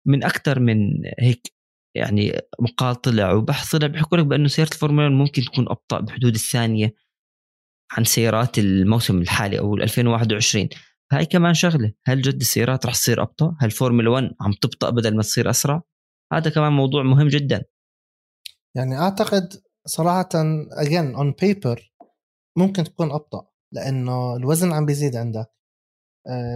من 0.07 0.23
أكثر 0.23 0.59
من 0.59 0.77
هيك 1.19 1.53
يعني 1.95 2.41
مقال 2.59 2.95
طلع 2.95 3.33
وبحث 3.33 3.71
طلع 3.75 3.87
بحكوا 3.87 4.17
لك 4.17 4.25
بأنه 4.25 4.47
سيارة 4.47 4.69
الفورمولا 4.69 5.09
ممكن 5.09 5.41
تكون 5.41 5.65
أبطأ 5.69 5.99
بحدود 5.99 6.33
الثانية 6.33 6.93
عن 7.91 8.03
سيارات 8.03 8.59
الموسم 8.59 9.21
الحالي 9.21 9.59
أو 9.59 9.75
2021 9.75 10.69
هاي 11.11 11.25
كمان 11.25 11.53
شغلة. 11.53 11.93
هل 12.05 12.21
جد 12.21 12.41
السيارات 12.41 12.85
رح 12.85 12.93
تصير 12.93 13.21
أبطأ؟ 13.21 13.55
هل 13.59 13.71
فورمولا 13.71 14.09
1 14.09 14.29
عم 14.41 14.51
تبطأ 14.61 14.89
بدل 14.89 15.15
ما 15.15 15.21
تصير 15.21 15.49
أسرع؟ 15.49 15.81
هذا 16.33 16.49
كمان 16.49 16.71
موضوع 16.71 17.03
مهم 17.03 17.27
جدا. 17.27 17.63
يعني 18.75 18.97
أعتقد 18.97 19.61
صراحة 19.85 20.29
again 20.71 21.15
on 21.15 21.31
paper 21.41 21.93
ممكن 22.57 22.83
تكون 22.83 23.11
أبطأ 23.11 23.47
لأنه 23.73 24.35
الوزن 24.35 24.73
عم 24.73 24.85
بيزيد 24.85 25.15
عندك. 25.15 25.47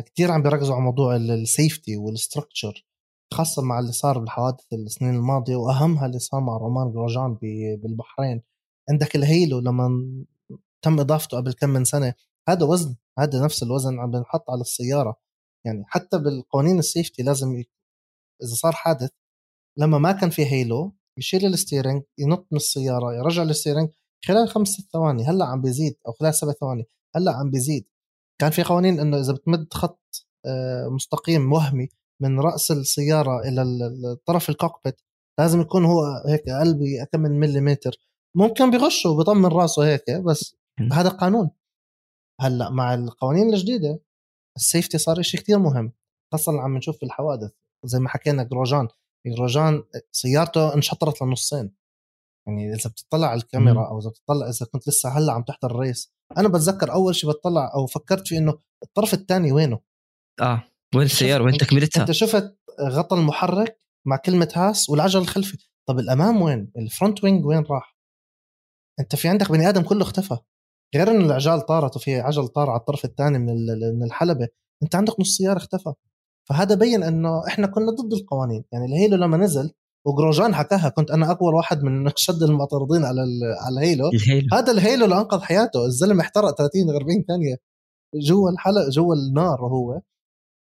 كثير 0.06 0.32
عم 0.32 0.44
بيركزوا 0.44 0.76
على 0.76 0.84
موضوع 0.84 1.16
ال 1.16 1.28
safety 1.28 1.98
وال 1.98 2.14
structure 2.14 2.86
خاصة 3.34 3.62
مع 3.62 3.80
اللي 3.80 3.92
صار 3.92 4.20
بالحوادث 4.20 4.64
السنين 4.74 5.16
الماضية 5.16 5.56
وأهمها 5.56 6.06
اللي 6.06 6.20
صار 6.20 6.42
مع 6.42 6.58
رومان 6.58 6.92
جروجان 6.92 7.38
بالبحرين. 7.82 8.42
عندك 8.90 9.16
ال 9.16 9.25
halo 9.25 9.60
لما 9.60 9.88
تم 10.82 11.00
إضافته 11.00 11.38
قبل 11.38 11.54
كم 11.54 11.70
من 11.70 11.86
سنة 11.86 12.14
هذا 12.50 12.66
وزن 12.66 12.96
هذا 13.20 13.44
نفس 13.44 13.64
الوزن 13.64 14.00
عم 14.00 14.12
بنحط 14.12 14.52
على 14.52 14.62
السيارة. 14.62 15.16
يعني 15.66 15.84
حتى 15.88 16.18
بالقوانين 16.18 16.80
ال 16.80 16.86
safety 16.86 17.24
لازم 17.24 17.56
ي... 17.56 17.66
إذا 18.44 18.54
صار 18.54 18.72
حادث 18.72 19.10
لما 19.78 19.98
ما 19.98 20.12
كان 20.12 20.30
في 20.30 20.46
halo 20.46 20.96
يشيل 21.18 21.46
ال 21.46 21.52
steering 21.52 22.04
ينط 22.18 22.48
من 22.52 22.58
السيارة 22.58 23.14
يرجع 23.14 23.44
ال 23.44 23.49
steering 23.49 23.90
خلال 24.26 24.50
خمس 24.50 24.82
ثواني 24.94 25.24
هلأ 25.24 25.46
عم 25.46 25.62
بيزيد 25.62 25.96
أو 26.08 26.12
خلال 26.12 26.36
سبع 26.36 26.52
ثواني 26.52 26.88
هلأ 27.16 27.32
عم 27.32 27.52
بيزيد. 27.52 27.86
كان 28.42 28.52
في 28.52 28.64
قوانين 28.64 29.00
إنه 29.00 29.20
إذا 29.20 29.34
بتمد 29.34 29.74
خط 29.74 30.26
آه، 30.46 30.88
مستقيم 30.88 31.54
وهمي 31.54 31.90
من 32.22 32.40
رأس 32.40 32.72
السيارة 32.72 33.40
إلى 33.40 33.66
طرف 34.26 34.50
الكوكبيت 34.50 35.02
لازم 35.40 35.62
يكون 35.62 35.86
هو 35.86 36.04
هيك 36.28 36.50
أقل 36.50 36.74
بكم 36.74 37.20
من 37.20 37.40
مليمتر. 37.40 37.96
ممكن 38.36 38.72
بغشه 38.72 39.10
وبيطمن 39.10 39.46
راسه 39.46 39.86
هيك 39.86 40.12
بس 40.12 40.56
هذا 40.92 41.10
قانون. 41.10 41.50
هلأ 42.42 42.70
مع 42.70 42.94
القوانين 42.94 43.54
الجديدة 43.54 44.00
السيفتي 44.58 44.98
صار 44.98 45.22
شيء 45.22 45.40
كثير 45.40 45.60
مهم 45.60 45.94
خاصة 46.32 46.62
عم 46.62 46.78
نشوف 46.78 46.98
في 46.98 47.06
الحوادث. 47.06 47.52
زي 47.84 48.00
ما 48.00 48.10
حكينا 48.10 48.44
جروجان 48.44 48.88
جروجان 49.28 49.84
سيارته 50.12 50.74
انشطرت 50.74 51.22
لنصين. 51.22 51.76
يعني 52.48 52.74
إذا 52.74 52.90
بتطلع 52.90 53.28
على 53.28 53.38
الكاميرا 53.38 53.88
أو 53.88 54.00
إذا 54.00 54.10
بتطلع 54.10 54.50
إذا 54.50 54.66
كنت 54.72 54.88
لسه 54.88 55.10
هلأ 55.10 55.34
عم 55.34 55.44
تحضر 55.44 55.72
ال 55.72 55.80
race 55.80 56.14
أنا 56.38 56.48
بتذكر 56.48 56.94
أول 56.94 57.16
شيء 57.16 57.30
بتطلع 57.30 57.74
أو 57.76 57.86
فكرت 57.86 58.28
في 58.28 58.38
إنه 58.38 58.60
الطرف 58.84 59.14
الثاني 59.14 59.52
وينه؟ 59.52 59.80
آه 60.42 60.64
وين 60.96 61.06
السيارة؟ 61.06 61.44
وين 61.44 61.58
تكملتها؟ 61.58 62.02
أنت 62.02 62.12
شفت 62.12 62.58
غطى 62.82 63.16
المحرك 63.16 63.82
مع 64.08 64.18
كلمة 64.18 64.52
هاس 64.56 64.90
والعجل 64.90 65.20
الخلفي. 65.20 65.58
طب 65.88 66.00
الأمام 66.00 66.42
وين؟ 66.42 66.72
ال 66.78 66.86
front 66.86 67.24
wing 67.24 67.46
وين 67.46 67.64
راح؟ 67.70 67.98
أنت 69.00 69.16
في 69.16 69.28
عندك 69.28 69.52
بني 69.52 69.70
آدم 69.70 69.82
كله 69.82 70.02
اختفى. 70.02 70.38
غير 70.96 71.12
انه 71.12 71.26
العجال 71.26 71.62
طارت 71.62 71.96
وفي 71.96 72.20
عجل 72.20 72.48
طار 72.48 72.70
على 72.70 72.80
الطرف 72.80 73.06
الثاني 73.06 73.40
من 73.40 73.56
من 74.00 74.04
الحلبة 74.04 74.48
أنت 74.84 74.96
عندك 74.96 75.20
نص 75.20 75.38
سيارة 75.38 75.58
اختفى. 75.58 75.94
فهذا 76.50 76.76
بين 76.76 77.04
إنه 77.04 77.48
إحنا 77.48 77.68
كنا 77.68 77.92
ضد 77.92 78.14
القوانين. 78.14 78.64
يعني 78.72 78.86
ال 78.86 78.92
halo 78.92 79.16
لما 79.16 79.38
نزل 79.38 79.74
وجروجان 80.06 80.56
حكاها 80.56 80.90
كنت 80.90 81.12
أنا 81.12 81.32
اكبر 81.32 81.56
واحد 81.56 81.84
من 81.84 82.12
أشد 82.16 82.44
المعترضين 82.44 83.06
على 83.06 83.22
على 83.62 83.74
ال 83.80 84.10
halo. 84.10 84.27
ال 84.27 84.31
halo. 84.31 84.48
هذا 84.54 84.72
ال 84.72 84.79
halo 84.79 85.06
اللي 85.06 85.16
أنقذ 85.18 85.42
حياته. 85.42 85.86
الزلمة 85.86 86.22
احترق 86.22 86.56
30 86.58 86.90
40 86.90 87.24
ثانية 87.28 87.58
جوا 88.16 88.50
الحلق 88.50 88.90
جوا 88.90 89.16
النار 89.16 89.64
وهو 89.64 90.02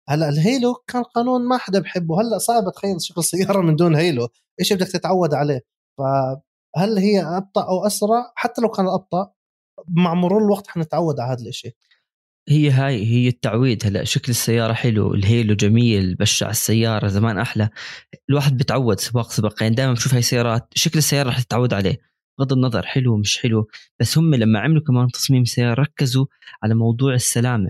هلأ 0.10 0.30
ال 0.30 0.38
halo 0.38 0.73
كان 0.88 1.04
قانون 1.04 1.48
ما 1.48 1.58
حدا 1.58 1.80
بحبه. 1.80 2.22
هلأ 2.22 2.38
صعب 2.38 2.72
تخيل 2.76 3.02
شكل 3.02 3.24
سيارة 3.24 3.62
من 3.62 3.76
دون 3.76 3.96
halo. 3.95 4.28
إيش 4.60 4.74
بدك 4.74 4.88
تتعود 4.88 5.34
عليه؟ 5.34 5.62
فهل 5.98 6.98
هي 6.98 7.22
أبطأ 7.24 7.62
أو 7.69 7.88
أسرع؟ 7.88 8.32
حتى 8.36 8.62
لو 8.62 8.69
كان 8.69 8.88
أبطأ 8.88 9.32
مع 9.88 10.13
مرور 10.13 10.43
الوقت 10.43 10.67
حنتعود 10.67 11.19
على 11.19 11.32
هذا 11.34 11.50
الشيء 11.50 11.76
هي 12.49 12.69
هاي 12.71 13.06
هي 13.06 13.27
التعويد 13.27 13.86
هلا. 13.86 14.03
شكل 14.03 14.29
السيارة 14.32 14.73
حلو 14.73 15.13
الهيلو 15.13 15.56
جميل 15.56 16.15
بشع 16.15 16.49
السيارة 16.49 17.08
زمان 17.08 17.38
أحلى. 17.38 17.69
الواحد 18.29 18.58
بتعود 18.58 18.99
سباق 18.99 19.32
سباق 19.32 19.63
يعني 19.63 19.75
دائما 19.75 19.93
بشوف 19.93 20.13
هاي 20.13 20.19
السيارات 20.19 20.67
شكل 20.75 20.99
السيارة 20.99 21.29
رح 21.29 21.41
تتعود 21.41 21.73
عليه. 21.73 21.99
بغض 22.39 22.53
النظر 22.53 22.86
حلو 22.86 23.17
مش 23.17 23.39
حلو. 23.39 23.67
بس 23.99 24.17
هم 24.17 24.36
لما 24.36 24.60
عملوا 24.60 24.82
كمان 24.88 25.08
تصميم 25.08 25.45
سيارة 25.45 25.82
ركزوا 25.82 26.25
على 26.63 26.75
موضوع 26.75 27.13
السلامة. 27.13 27.69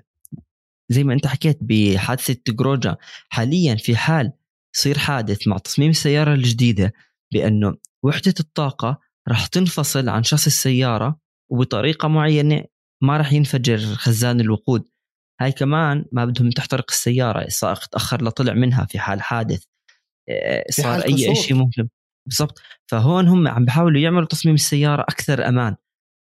زي 0.90 1.04
ما 1.04 1.14
أنت 1.14 1.28
حكيت 1.28 1.58
بحادثة 1.62 2.38
جروجا 2.50 2.98
حاليا 3.30 3.76
في 3.76 3.96
حال 3.96 4.32
يصير 4.76 4.98
حادث 4.98 5.48
مع 5.48 5.58
تصميم 5.58 5.90
السيارة 5.90 6.34
الجديدة 6.34 6.94
بأنه 7.34 7.76
وحدة 8.04 8.34
الطاقة 8.40 9.00
راح 9.28 9.48
تنفصل 9.48 10.10
عن 10.10 10.24
شاص 10.24 10.46
السيارة 10.46 11.20
وبطريقة 11.50 12.08
معينة 12.08 12.64
ما 13.04 13.18
راح 13.18 13.34
ينفجر 13.34 13.78
خزان 13.78 14.42
الوقود. 14.42 14.90
هاي 15.42 15.52
كمان 15.52 16.06
ما 16.12 16.26
بدهم 16.26 16.50
تحترق 16.50 16.86
السيارة 16.90 17.42
السائق 17.42 17.86
تأخر 17.86 18.24
لطلع 18.24 18.54
منها 18.54 18.86
في 18.86 19.00
حال 19.00 19.22
حادث. 19.22 19.64
آه، 20.30 20.66
صار 20.70 21.06
أي 21.06 21.36
شيء 21.36 21.58
ممكن. 21.58 21.90
بالضبط. 22.28 22.62
فهون 22.92 23.28
هم 23.28 23.48
عم 23.48 23.66
بيحاولوا 23.66 24.02
يعملوا 24.02 24.28
تصميم 24.28 24.56
السيارة 24.56 25.02
أكثر 25.02 25.48
أمان. 25.48 25.76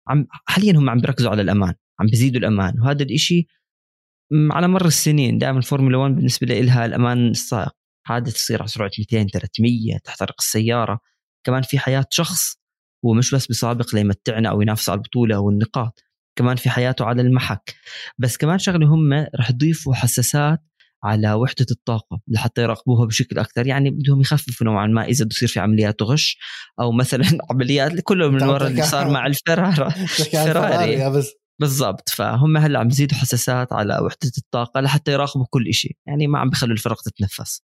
عم 0.09 0.27
حاليا 0.31 0.73
هم 0.73 0.91
عم 0.91 0.99
بيركزوا 1.01 1.31
على 1.31 1.43
الأمان 1.43 1.75
عم 2.01 2.07
بيزيدوا 2.07 2.41
الأمان. 2.41 2.81
وهذا 2.81 3.03
الإشي 3.03 3.47
على 4.53 4.69
مر 4.69 4.87
السنين 4.87 5.39
دائما 5.39 5.59
الفورمولا 5.59 5.99
1 5.99 6.15
بالنسبة 6.15 6.47
لها 6.47 6.87
الأمان 6.87 7.29
السائق. 7.29 7.73
حادث 8.07 8.37
يصير 8.37 8.59
على 8.61 8.69
سرعة 8.69 8.91
200 8.99 9.27
300 9.27 9.99
تحترق 10.05 10.35
السيارة. 10.39 11.01
كمان 11.47 11.63
في 11.63 11.79
حياة 11.79 12.07
شخص 12.11 12.59
هو 13.07 13.15
مش 13.15 13.35
بس 13.35 13.47
بيسابق 13.47 13.95
ليمتعنا 13.95 14.51
أو 14.51 14.63
ينافس 14.63 14.89
على 14.91 14.99
البطولة 14.99 15.37
أو 15.37 15.51
النقاط 15.51 16.01
كمان 16.37 16.57
في 16.57 16.71
حياته 16.71 17.05
على 17.05 17.23
المحك. 17.23 17.75
بس 18.19 18.37
كمان 18.37 18.59
شغلة 18.59 18.87
هم 18.87 19.27
رح 19.41 19.51
يضيفوا 19.51 19.95
حساسات 19.95 20.63
على 21.05 21.33
وحدة 21.33 21.67
الطاقة 21.71 22.21
لحتى 22.29 22.63
يراقبوها 22.63 23.07
بشكل 23.07 23.39
أكثر. 23.39 23.67
يعني 23.67 23.91
بدهم 23.91 24.21
يخففوا 24.21 24.67
نوعا 24.67 24.87
ما 24.87 25.05
إذا 25.05 25.25
بصير 25.25 25.49
في 25.49 25.61
عمليات 25.61 26.03
غش 26.03 26.39
أو 26.81 26.93
مثلا 26.93 27.25
عمليات 27.51 28.01
كله 28.01 28.31
من 28.31 28.43
وراء 28.43 28.69
اللي 28.69 28.83
صار 28.83 29.11
مع 29.11 29.27
الفرار 29.27 29.91
فراري 30.33 31.25
بالضبط. 31.61 32.09
فهم 32.09 32.57
هلأ 32.57 32.79
عم 32.79 32.89
بيزيدوا 32.89 33.19
حساسات 33.19 33.73
على 33.73 33.99
وحدة 33.99 34.33
الطاقة 34.39 34.81
لحتى 34.81 35.13
يراقبوا 35.13 35.47
كل 35.51 35.75
شيء 35.75 35.97
يعني 36.07 36.27
ما 36.27 36.39
عم 36.39 36.51
بيخلوا 36.51 36.73
الفرق 36.73 37.03
تتنفس. 37.03 37.63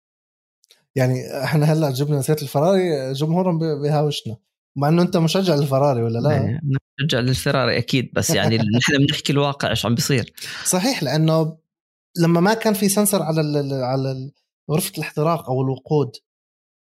يعني 0.95 1.45
إحنا 1.45 1.73
هلأ 1.73 1.91
جبنا 1.91 2.23
سيره 2.23 2.43
الفراري 2.43 3.13
جمهورهم 3.13 3.83
بيهاوشنا 3.83 4.37
مع 4.77 4.89
إنه 4.89 5.03
أنت 5.03 5.17
مشجع 5.17 5.55
للفراري 5.55 6.03
ولا 6.03 6.19
لا؟ 6.19 6.33
إيه، 6.33 6.61
مشجع 7.01 7.21
للفراري 7.21 7.79
أكيد 7.79 8.11
بس 8.15 8.31
يعني 8.31 8.57
نحن 8.79 8.99
بنحكي 8.99 9.33
الواقع 9.33 9.71
إيش 9.71 9.87
عم 9.87 9.95
بيصير 9.95 10.33
صحيح 10.65 11.03
لأنه 11.03 11.57
لما 12.19 12.41
ما 12.41 12.55
كان 12.55 12.75
في 12.75 12.89
سنسر 12.89 13.23
على 13.23 13.41
على 13.75 14.31
غرفة 14.71 14.93
الاحتراق 14.99 15.51
أو 15.51 15.63
الوقود 15.63 16.13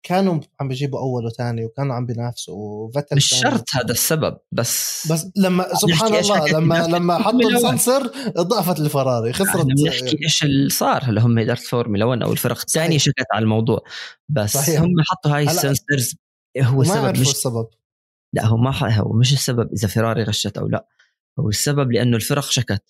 كانوا 0.02 0.40
عم 0.60 0.68
بيجيبوا 0.68 1.00
أول 1.00 1.26
وثاني 1.26 1.64
وكانوا 1.64 1.94
عم 1.94 2.06
بينافسوا 2.06 2.54
وفتل 2.54 3.16
مش 3.16 3.28
شرط 3.28 3.64
هذا 3.74 3.92
السبب 3.92 4.38
بس 4.52 5.06
بس 5.12 5.26
لما 5.36 5.74
سبحان 5.74 6.14
الله 6.14 6.48
لما 6.48 6.86
لما 6.86 7.18
حطوا 7.18 7.50
السنسر 7.50 8.10
ضعفت 8.38 8.80
الفراري 8.80 9.32
خسرت 9.32 9.66
بنحكي 9.66 10.18
إيش 10.24 10.42
اللي 10.42 10.70
صار 10.70 11.04
هلا 11.04 11.22
هم 11.22 11.38
إدارة 11.38 11.60
فورمولا 11.60 12.04
1 12.04 12.22
أو 12.22 12.32
الفرق 12.32 12.58
الثانية 12.58 12.98
شكت 12.98 13.26
على 13.32 13.42
الموضوع 13.42 13.84
بس 14.28 14.52
صحيح. 14.52 14.80
هم 14.80 14.94
حطوا 15.10 15.36
هاي 15.36 15.44
ال 15.44 15.53
sensors 15.53 16.14
هو 16.60 16.82
السبب 16.82 17.20
مش 17.20 17.30
السبب. 17.30 17.66
لا 18.32 18.46
هو 18.46 18.56
ما 18.56 18.98
هو 18.98 19.12
مش 19.12 19.32
السبب 19.32 19.72
إذا 19.72 19.88
فيراري 19.88 20.22
غشت 20.22 20.58
أو 20.58 20.68
لا. 20.68 20.86
هو 21.40 21.48
السبب 21.48 21.92
لأنه 21.92 22.16
الفرق 22.16 22.42
شكت. 22.42 22.82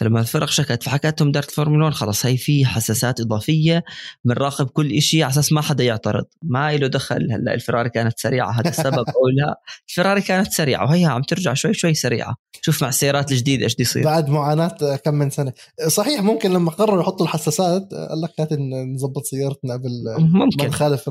فلما 0.00 0.20
الفرق 0.20 0.48
شكت 0.48 0.82
فحكتهم 0.82 1.32
إدارة 1.32 1.50
فورمولا 1.50 1.84
1 1.84 1.94
خلص 1.94 2.26
هي 2.26 2.36
في 2.36 2.66
حساسات 2.66 3.20
إضافية 3.20 3.84
بنراقب 4.24 4.66
كل 4.66 5.02
شيء 5.02 5.22
على 5.22 5.30
أساس 5.30 5.52
ما 5.52 5.60
حدا 5.60 5.84
يعترض. 5.84 6.24
ما 6.42 6.76
له 6.76 6.86
دخل 6.86 7.32
هلأ 7.32 7.54
الفراري 7.54 7.90
كانت 7.90 8.18
سريعة 8.18 8.50
هذا 8.50 8.68
السبب 8.68 9.04
أو 9.16 9.28
لا. 9.38 9.60
الفراري 9.88 10.20
كانت 10.20 10.52
سريعة 10.52 10.84
وهي 10.84 11.04
عم 11.04 11.22
ترجع 11.22 11.54
شوي 11.54 11.74
شوي 11.74 11.94
سريعة. 11.94 12.36
شوف 12.62 12.82
مع 12.82 12.88
السيارات 12.88 13.32
الجديدة 13.32 13.64
إيش 13.64 13.74
بده 13.74 13.82
يصير 13.82 14.04
بعد 14.04 14.28
معاناة 14.28 14.96
كم 15.04 15.14
من 15.14 15.30
سنة. 15.30 15.52
صحيح 15.86 16.22
ممكن 16.22 16.52
لما 16.52 16.70
قرروا 16.70 17.02
يحطوا 17.02 17.26
الحساسات 17.26 17.94
قال 17.94 18.20
لك 18.20 18.40
هات 18.40 18.52
نظبط 18.94 19.24
سيارتنا 19.24 19.72
قبل 19.72 19.90
ممكن. 20.18 20.58
ما 20.58 20.68
نخالف 20.68 21.08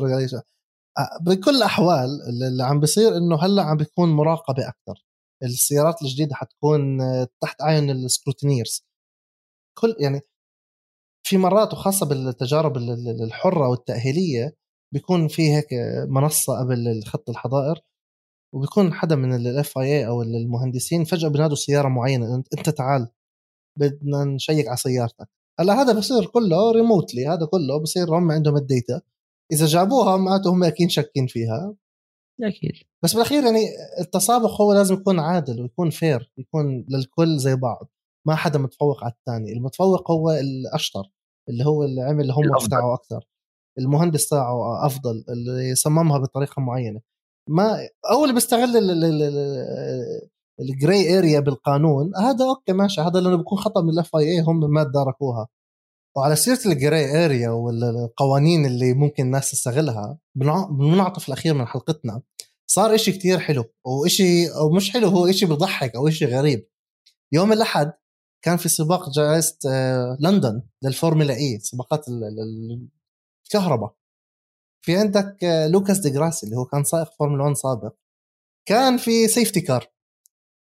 بكل 1.22 1.56
الاحوال 1.56 2.10
اللي 2.30 2.64
عم 2.64 2.80
بيصير 2.80 3.18
إنه 3.18 3.44
هلأ 3.44 3.64
عم 3.64 3.78
بيكون 3.78 4.10
مراقبة 4.10 4.68
أكثر 4.68 5.06
السيارات 5.44 6.02
الجديدة 6.02 6.36
حتكون 6.36 6.98
تحت 7.42 7.62
اعين 7.62 7.90
السكروتينيرز 7.90 8.86
كل 9.80 9.96
يعني 10.00 10.22
في 11.28 11.38
مرات 11.38 11.74
وخاصة 11.74 12.06
بالتجارب 12.06 12.78
الحرة 13.24 13.70
والتأهيلية 13.70 14.56
بيكون 14.94 15.28
في 15.28 15.54
هيك 15.56 15.68
منصة 16.10 16.60
قبل 16.60 17.04
خط 17.06 17.30
الحظائر 17.30 17.82
وبيكون 18.56 18.94
حدا 18.94 19.16
من 19.16 19.36
ال 19.36 19.78
FIA 19.78 20.08
أو 20.08 20.22
المهندسين 20.22 21.04
فجأة 21.04 21.30
بنادوا 21.30 21.56
سيارة 21.56 21.88
معينة 21.90 22.36
أنت 22.36 22.70
تعال 22.70 23.10
بدنا 23.80 24.24
نشيك 24.26 24.68
على 24.68 24.78
سيارتك. 24.78 25.30
هلأ 25.60 25.74
هذا 25.82 25.94
بصير 26.00 26.26
كله 26.26 26.72
remotely 26.72 27.28
هذا 27.28 27.46
كله 27.46 27.82
بصير 27.84 28.18
هم 28.18 28.32
عندهم 28.32 28.58
ال 28.58 28.65
data. 28.65 29.02
إذا 29.52 29.66
جابوها 29.66 30.18
معناته 30.18 30.50
هم 30.50 30.64
أكيد 30.64 30.90
شاكين 30.90 31.28
فيها. 31.28 31.76
أكيد. 32.44 32.72
بس 33.04 33.14
بالأخير 33.14 33.44
يعني 33.44 33.66
التسابق 34.00 34.62
هو 34.62 34.74
لازم 34.74 34.96
يكون 34.96 35.20
عادل 35.20 35.62
ويكون 35.62 35.90
fair 35.90 36.32
يكون 36.38 36.86
للكل 36.90 37.38
زي 37.38 37.56
بعض 37.56 37.90
ما 38.28 38.36
حدا 38.36 38.60
متفوق 38.60 39.04
على 39.04 39.14
الثاني. 39.14 39.54
المتفوق 39.54 40.12
هو 40.12 40.32
الأشطر 40.32 41.12
اللي 41.50 41.66
هو 41.66 41.84
اللي 41.84 42.02
عمل 42.02 42.22
اللي 42.22 42.34
هم 42.34 42.68
تاعه 42.70 42.94
أكثر. 42.94 43.28
المهندس 43.80 44.30
تاعه 44.30 44.86
أفضل 44.86 45.26
اللي 45.30 45.76
صممها 45.76 46.18
بطريقة 46.18 46.62
معينة. 46.62 47.02
ما 47.50 47.78
أو 48.12 48.24
اللي 48.24 48.34
بيستغل 48.34 48.70
ال 50.60 50.72
gray 50.72 51.18
area 51.18 51.40
بالقانون 51.40 52.12
هذا 52.16 52.46
أوكي 52.46 52.74
ماشي 52.74 53.02
هذا 53.02 53.20
لأنه 53.20 53.38
بيكون 53.38 53.58
خطأ 53.58 53.82
من 53.82 53.90
ال 53.90 54.16
FIA 54.16 54.42
هم 54.42 54.60
ما 54.74 54.84
تداركوها. 54.84 55.48
وعلى 56.16 56.36
سيرة 56.36 56.60
ال 56.66 56.78
gray 56.78 57.26
area 57.26 57.50
والقوانين 57.50 58.66
اللي 58.66 58.94
ممكن 58.94 59.24
الناس 59.26 59.52
تستغلها 59.52 60.18
بالمنعطف 60.36 61.28
الأخير 61.28 61.54
من 61.54 61.66
حلقتنا. 61.68 62.22
صار 62.68 62.96
إشي 62.96 63.12
كتير 63.12 63.40
حلو 63.40 63.66
وإشي 63.86 64.48
أو 64.50 64.70
مش 64.70 64.92
حلو 64.92 65.08
هو 65.08 65.28
إشي 65.28 65.46
بضحك 65.46 65.96
أو 65.96 66.08
إشي 66.08 66.26
غريب. 66.26 66.68
يوم 67.32 67.54
الأحد 67.54 67.94
كان 68.42 68.58
في 68.58 68.70
سباق 68.70 69.10
جائزة 69.10 69.58
آه، 69.70 70.18
لندن 70.20 70.62
للفورمولا 70.84 71.34
إي 71.36 71.60
سباقات 71.60 72.06
الكهرباء. 73.46 73.96
في 74.82 74.98
عندك 74.98 75.44
آه، 75.44 75.68
لوكاس 75.68 76.00
دي 76.00 76.10
جراسي 76.10 76.46
اللي 76.46 76.58
هو 76.58 76.66
كان 76.66 76.84
سائق 76.84 77.14
فورمولا 77.20 77.44
1 77.44 77.56
سابق. 77.56 77.94
كان 78.68 78.98
في 78.98 79.28
safety 79.28 79.62
car 79.62 79.88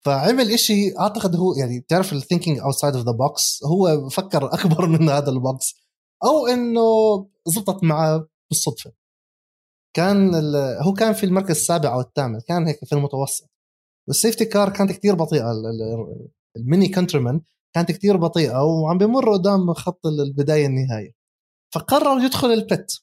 فعمل 0.09 0.51
إشي 0.53 0.99
أعتقد 0.99 1.37
هو 1.37 1.55
يعني 1.55 1.81
تعرف 1.89 2.13
ال 2.13 2.18
thinking 2.18 2.59
outside 2.59 2.95
of 2.95 3.05
the 3.05 3.13
box 3.13 3.61
هو 3.65 4.09
فكر 4.09 4.55
أكبر 4.55 4.87
من 4.95 5.09
هذا 5.09 5.31
ال 5.31 5.40
box. 5.40 5.75
أو 6.25 6.47
إنه 6.47 6.81
زبطت 7.47 7.85
معه 7.85 8.29
بالصدفة. 8.51 8.93
كان 9.97 10.35
هو 10.83 10.93
كان 10.93 11.13
في 11.13 11.27
المركز 11.27 11.51
السابع 11.51 11.95
أو 11.95 12.01
الثامن 12.01 12.41
كان 12.41 12.67
هيك 12.67 12.85
في 12.85 12.93
المتوسط. 12.93 13.51
وال 14.09 14.18
safety 14.18 14.45
car 14.45 14.71
كانت 14.71 14.93
كثير 14.93 15.15
بطيئة 15.15 15.53
ال 16.57 16.63
Mini 16.63 16.89
Countryman 16.89 17.41
كانت 17.75 17.93
كثير 17.93 18.17
بطيئة 18.17 18.63
وعم 18.63 18.99
بمر 18.99 19.33
قدام 19.33 19.73
خط 19.75 20.07
البداية 20.07 20.67
النهايه 20.67 21.13
فقرر 21.75 22.25
يدخل 22.25 22.53
ال 22.53 22.65
pit 22.65 23.03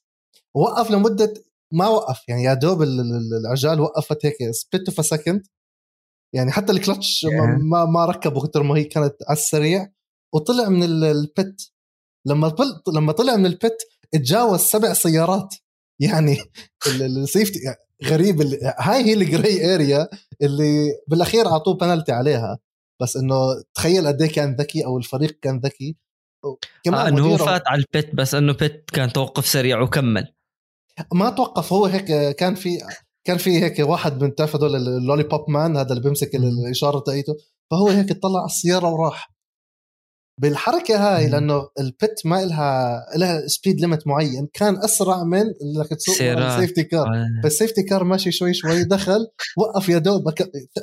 وقف 0.56 0.92
لمدة 0.92 1.34
ما 1.72 1.88
وقف 1.88 2.30
يعني 2.30 2.44
يا 2.44 2.54
دوب 2.54 2.84
العجال 2.84 3.80
وقفت 3.80 4.26
هيك 4.26 4.36
split 4.52 4.90
of 4.90 5.06
second 5.06 5.48
يعني 6.36 6.52
حتى 6.52 6.72
الكلتش 6.72 7.26
ما 7.72 7.86
ما 7.86 8.06
ركبه 8.06 8.48
كثر 8.48 8.64
ما 8.64 8.78
هي 8.78 8.84
كانت 8.84 9.16
على 9.28 9.38
السريع. 9.38 9.92
وطلع 10.34 10.70
من 10.70 10.84
ال 10.84 11.06
pit 11.06 11.72
لما 12.28 12.50
طل... 12.50 12.82
لما 12.96 13.12
طلع 13.12 13.36
من 13.36 13.46
ال 13.46 13.54
pit 13.54 13.78
تجاوز 14.12 14.60
سبع 14.60 14.94
سيارات. 14.94 15.56
يعني 16.02 16.38
ال 17.02 17.10
safety 17.10 17.60
غريب 18.06 18.42
اللي... 18.42 18.74
هاي 18.80 19.04
هي 19.04 19.14
ال 19.14 19.26
gray 19.26 19.76
area 19.76 20.08
اللي 20.42 20.90
بالأخير 21.08 21.48
أعطوه 21.48 21.78
بنالتي 21.78 22.12
عليها. 22.12 22.60
بس 23.02 23.18
إنه 23.18 23.36
تخيل 23.74 24.08
قد 24.08 24.22
إيه 24.22 24.32
كان 24.32 24.56
ذكي 24.56 24.86
أو 24.86 24.98
الفريق 24.98 25.40
كان 25.42 25.60
ذكي. 25.60 25.98
كمان 26.84 27.00
آه 27.00 27.08
إنه 27.08 27.28
هو 27.28 27.38
فات 27.38 27.68
على 27.68 27.84
ال 27.94 27.99
pit 27.99 28.16
بس 28.16 28.36
إنه 28.36 28.54
pit 28.54 28.90
كان 28.94 29.14
توقف 29.14 29.48
سريع 29.48 29.82
وكمل. 29.82 30.34
ما 31.14 31.30
توقف 31.30 31.74
هو 31.74 31.86
هيك 31.86 32.36
كان 32.36 32.56
في 32.56 32.70
كان 33.28 33.38
في 33.38 33.64
هيك 33.64 33.80
واحد 33.80 34.24
من 34.24 34.36
تعرف 34.36 34.56
هذول 34.56 34.76
ال 34.76 35.24
lollipop 35.24 35.50
man 35.50 35.78
هذا 35.78 35.90
اللي 35.90 36.04
بيمسك 36.04 36.36
الإشارة 36.36 37.00
تاعيته. 37.00 37.36
فهو 37.72 37.88
هيك 37.88 38.14
طلع 38.22 38.40
على 38.40 38.46
السيارة 38.46 38.90
وراح. 38.90 39.36
بالحركة 40.42 40.98
هاي 40.98 41.30
لأنه 41.30 41.70
ال 41.80 41.90
pit 41.90 42.22
ما 42.26 42.46
لها 42.46 43.02
لها 43.18 43.48
speed 43.48 43.82
limit 43.82 44.08
معين 44.08 44.48
كان 44.54 44.78
أسرع 44.78 45.24
من 45.24 45.40
إنك 45.40 45.90
تسوق 45.90 46.22
ال 46.22 46.30
safety 46.30 46.84
car 46.84 47.08
فال 47.44 47.54
safety 47.54 47.84
car 47.84 48.04
ماشي 48.04 48.32
شوي 48.32 48.54
شوي 48.54 48.84
دخل 48.84 49.28
وقف 49.58 49.90
يا 49.90 49.98
دوب 49.98 50.34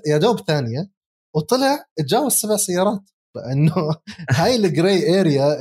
يا 0.06 0.18
دوب 0.18 0.40
ثانية 0.40 0.90
وطلع 1.36 1.84
تجاوز 1.96 2.32
سبع 2.32 2.56
سيارات. 2.56 3.00
فانه 3.34 3.74
هاي 4.30 4.56
ال 4.56 4.69
gray 4.69 5.20
area 5.20 5.58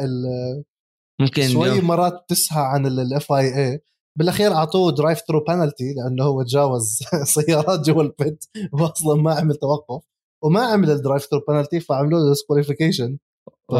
ممكن 1.22 1.48
شوي 1.48 1.82
مرات 1.82 2.26
تسهى 2.28 2.64
عن 2.64 2.86
ال 2.86 3.32
FIA 3.32 3.80
بالأخير 4.20 4.54
أعطوه 4.54 4.92
drive 4.92 5.20
through 5.28 5.44
penalty 5.44 5.94
لأنه 5.94 6.24
هو 6.24 6.44
تجاوز 6.44 7.00
سيارات 7.36 7.80
جوا 7.80 8.04
ال 8.04 8.14
pit 8.14 8.46
واصلا 8.74 9.22
ما 9.22 9.34
عمل 9.34 9.56
توقف 9.56 10.04
وما 10.44 10.62
عمل 10.62 10.92
ال 10.92 10.97
drive 10.97 11.24
through 11.24 11.44
penalty 11.48 11.80
فعملوا 11.80 12.20
له 12.20 12.30
disqualification 12.30 13.18
ف... 13.70 13.76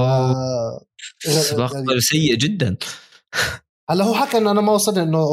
سباق 1.20 1.74
يعني... 1.74 2.00
سيء 2.00 2.36
جدا. 2.36 2.78
هلا 3.90 4.04
هو 4.04 4.14
حكى 4.14 4.38
إنه 4.38 4.52
أنا 4.52 4.62
ما 4.62 4.72
وصلني 4.72 5.04
إنه 5.04 5.26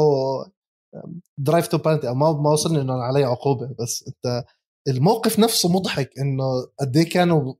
drive 1.37 1.67
through 1.67 1.77
penalty 1.77 2.07
أو 2.07 2.15
ما 2.15 2.31
ما 2.31 2.49
وصلني 2.49 2.81
إنه 2.81 2.93
علي 2.93 3.23
عقوبة 3.23 3.75
بس 3.79 4.05
أنت 4.07 4.45
الموقف 4.87 5.39
نفسه 5.39 5.69
مضحك 5.69 6.09
إنه 6.19 6.43
قد 6.79 6.97
إيه 6.97 7.09
كانوا 7.09 7.53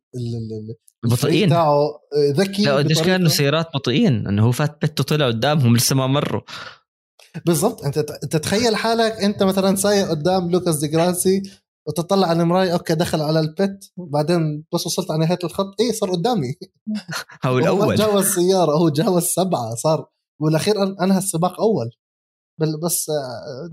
بطيئين. 1.05 1.49
تاعه 1.49 1.99
ذكي 2.31 2.63
لا 2.63 2.75
قديش 2.75 3.01
كانوا 3.01 3.29
سيارات 3.29 3.67
بطيئين 3.73 4.27
إنه 4.27 4.45
هو 4.45 4.51
فات 4.51 4.81
pit 4.81 4.99
وطلع 4.99 5.27
قدامهم 5.27 5.75
لسه 5.75 5.95
ما 5.95 6.07
مروا. 6.07 6.41
بالضبط. 7.45 7.83
أنت 7.85 7.99
تتخيل 7.99 8.75
حالك 8.75 9.11
أنت 9.11 9.43
مثلا 9.43 9.75
سايق 9.75 10.09
قدام 10.09 10.51
لوكاس 10.51 10.77
دي 10.77 10.87
جراسي 10.87 11.41
وتطلع 11.87 12.27
على 12.27 12.41
المراية 12.41 12.73
أوكي 12.73 12.95
دخل 12.95 13.21
على 13.21 13.39
ال 13.39 13.51
pit 13.51 13.85
بعدين 13.97 14.63
بس 14.73 14.85
وصلت 14.85 15.11
على 15.11 15.25
نهاية 15.25 15.39
الخط 15.43 15.81
إيه 15.81 15.91
صار 15.91 16.11
قدامي. 16.11 16.55
هو 17.45 17.57
الأول. 17.57 17.95
جاوز 17.95 18.25
سياره 18.25 18.71
هو 18.71 18.89
جاوز 18.89 19.23
سبعة 19.23 19.75
صار. 19.75 20.09
والأخير 20.41 20.83
أنهى 20.83 21.17
السباق 21.17 21.61
أول. 21.61 21.91
بس 22.83 23.11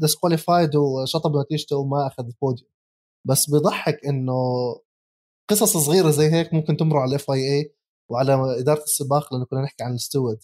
disqualified 0.01 0.77
وشطب 0.77 1.37
نتيجته 1.37 1.77
وما 1.77 2.07
أخذ 2.07 2.25
البوديوم 2.25 2.71
بس 3.29 3.51
بضحك 3.51 4.07
إنه 4.07 4.35
قصص 5.51 5.77
صغيرة 5.77 6.11
زي 6.11 6.31
هيك 6.33 6.55
ممكن 6.55 6.77
تمر 6.77 6.97
على 6.97 7.09
ال 7.09 7.31
FIA 7.31 7.75
وعلى 8.11 8.61
إدارة 8.61 8.83
السباق 8.83 9.35
لأنه 9.35 9.45
كنا 9.45 9.63
نحكي 9.63 9.85
عن 9.85 9.95
ال 9.95 9.99
stewards 9.99 10.39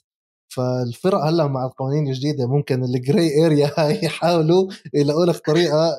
فالفرق 0.55 1.19
هلأ 1.19 1.47
مع 1.47 1.67
القوانين 1.67 2.09
الجديدة 2.09 2.47
ممكن 2.47 2.85
ال 2.85 2.97
gray 2.97 3.47
area 3.47 3.71
هاي 3.79 4.01
يحاولوا 4.05 4.71
يلاقوا 4.95 5.27
لك 5.27 5.47
طريقة 5.47 5.97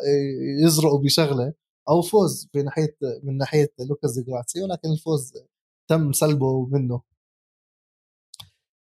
يزرقوا 0.64 1.00
بشغلة 1.04 1.54
أو 1.90 2.02
فوز 2.02 2.50
في 2.54 2.64
ناحيه 2.64 2.98
من 3.24 3.38
ناحية 3.38 3.74
لوكاس 3.90 4.20
دي 4.20 4.34
جراسي 4.34 4.64
ولكن 4.64 4.90
الفوز 4.92 5.34
تم 5.90 6.12
سلبه 6.12 6.66
منه. 6.66 7.02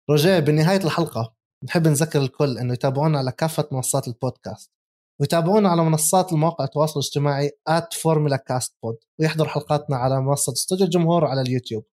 رجاء 0.09 0.39
بنهاية 0.39 0.83
الحلقة 0.83 1.33
نحب 1.63 1.87
نذكر 1.87 2.21
الكل 2.21 2.57
إنه 2.57 2.73
يتابعونا 2.73 3.17
على 3.17 3.31
كافة 3.31 3.67
منصات 3.71 4.07
البودكاست 4.07 4.71
ويتابعونا 5.19 5.69
على 5.69 5.83
منصات 5.83 6.33
المواقع 6.33 6.65
التواصل 6.65 6.99
الاجتماعي 6.99 7.51
@فورمولا 7.91 8.37
كاست 8.37 8.75
بود 8.83 8.97
ويحضر 9.19 9.47
حلقاتنا 9.47 9.97
على 9.97 10.21
منصة 10.21 10.53
استوديو 10.53 10.85
الجمهور 10.85 11.25
على 11.25 11.41
اليوتيوب. 11.41 11.85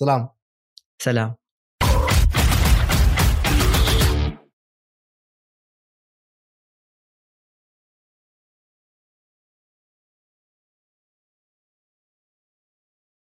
سلام. 0.00 0.28
سلام. 1.02 1.43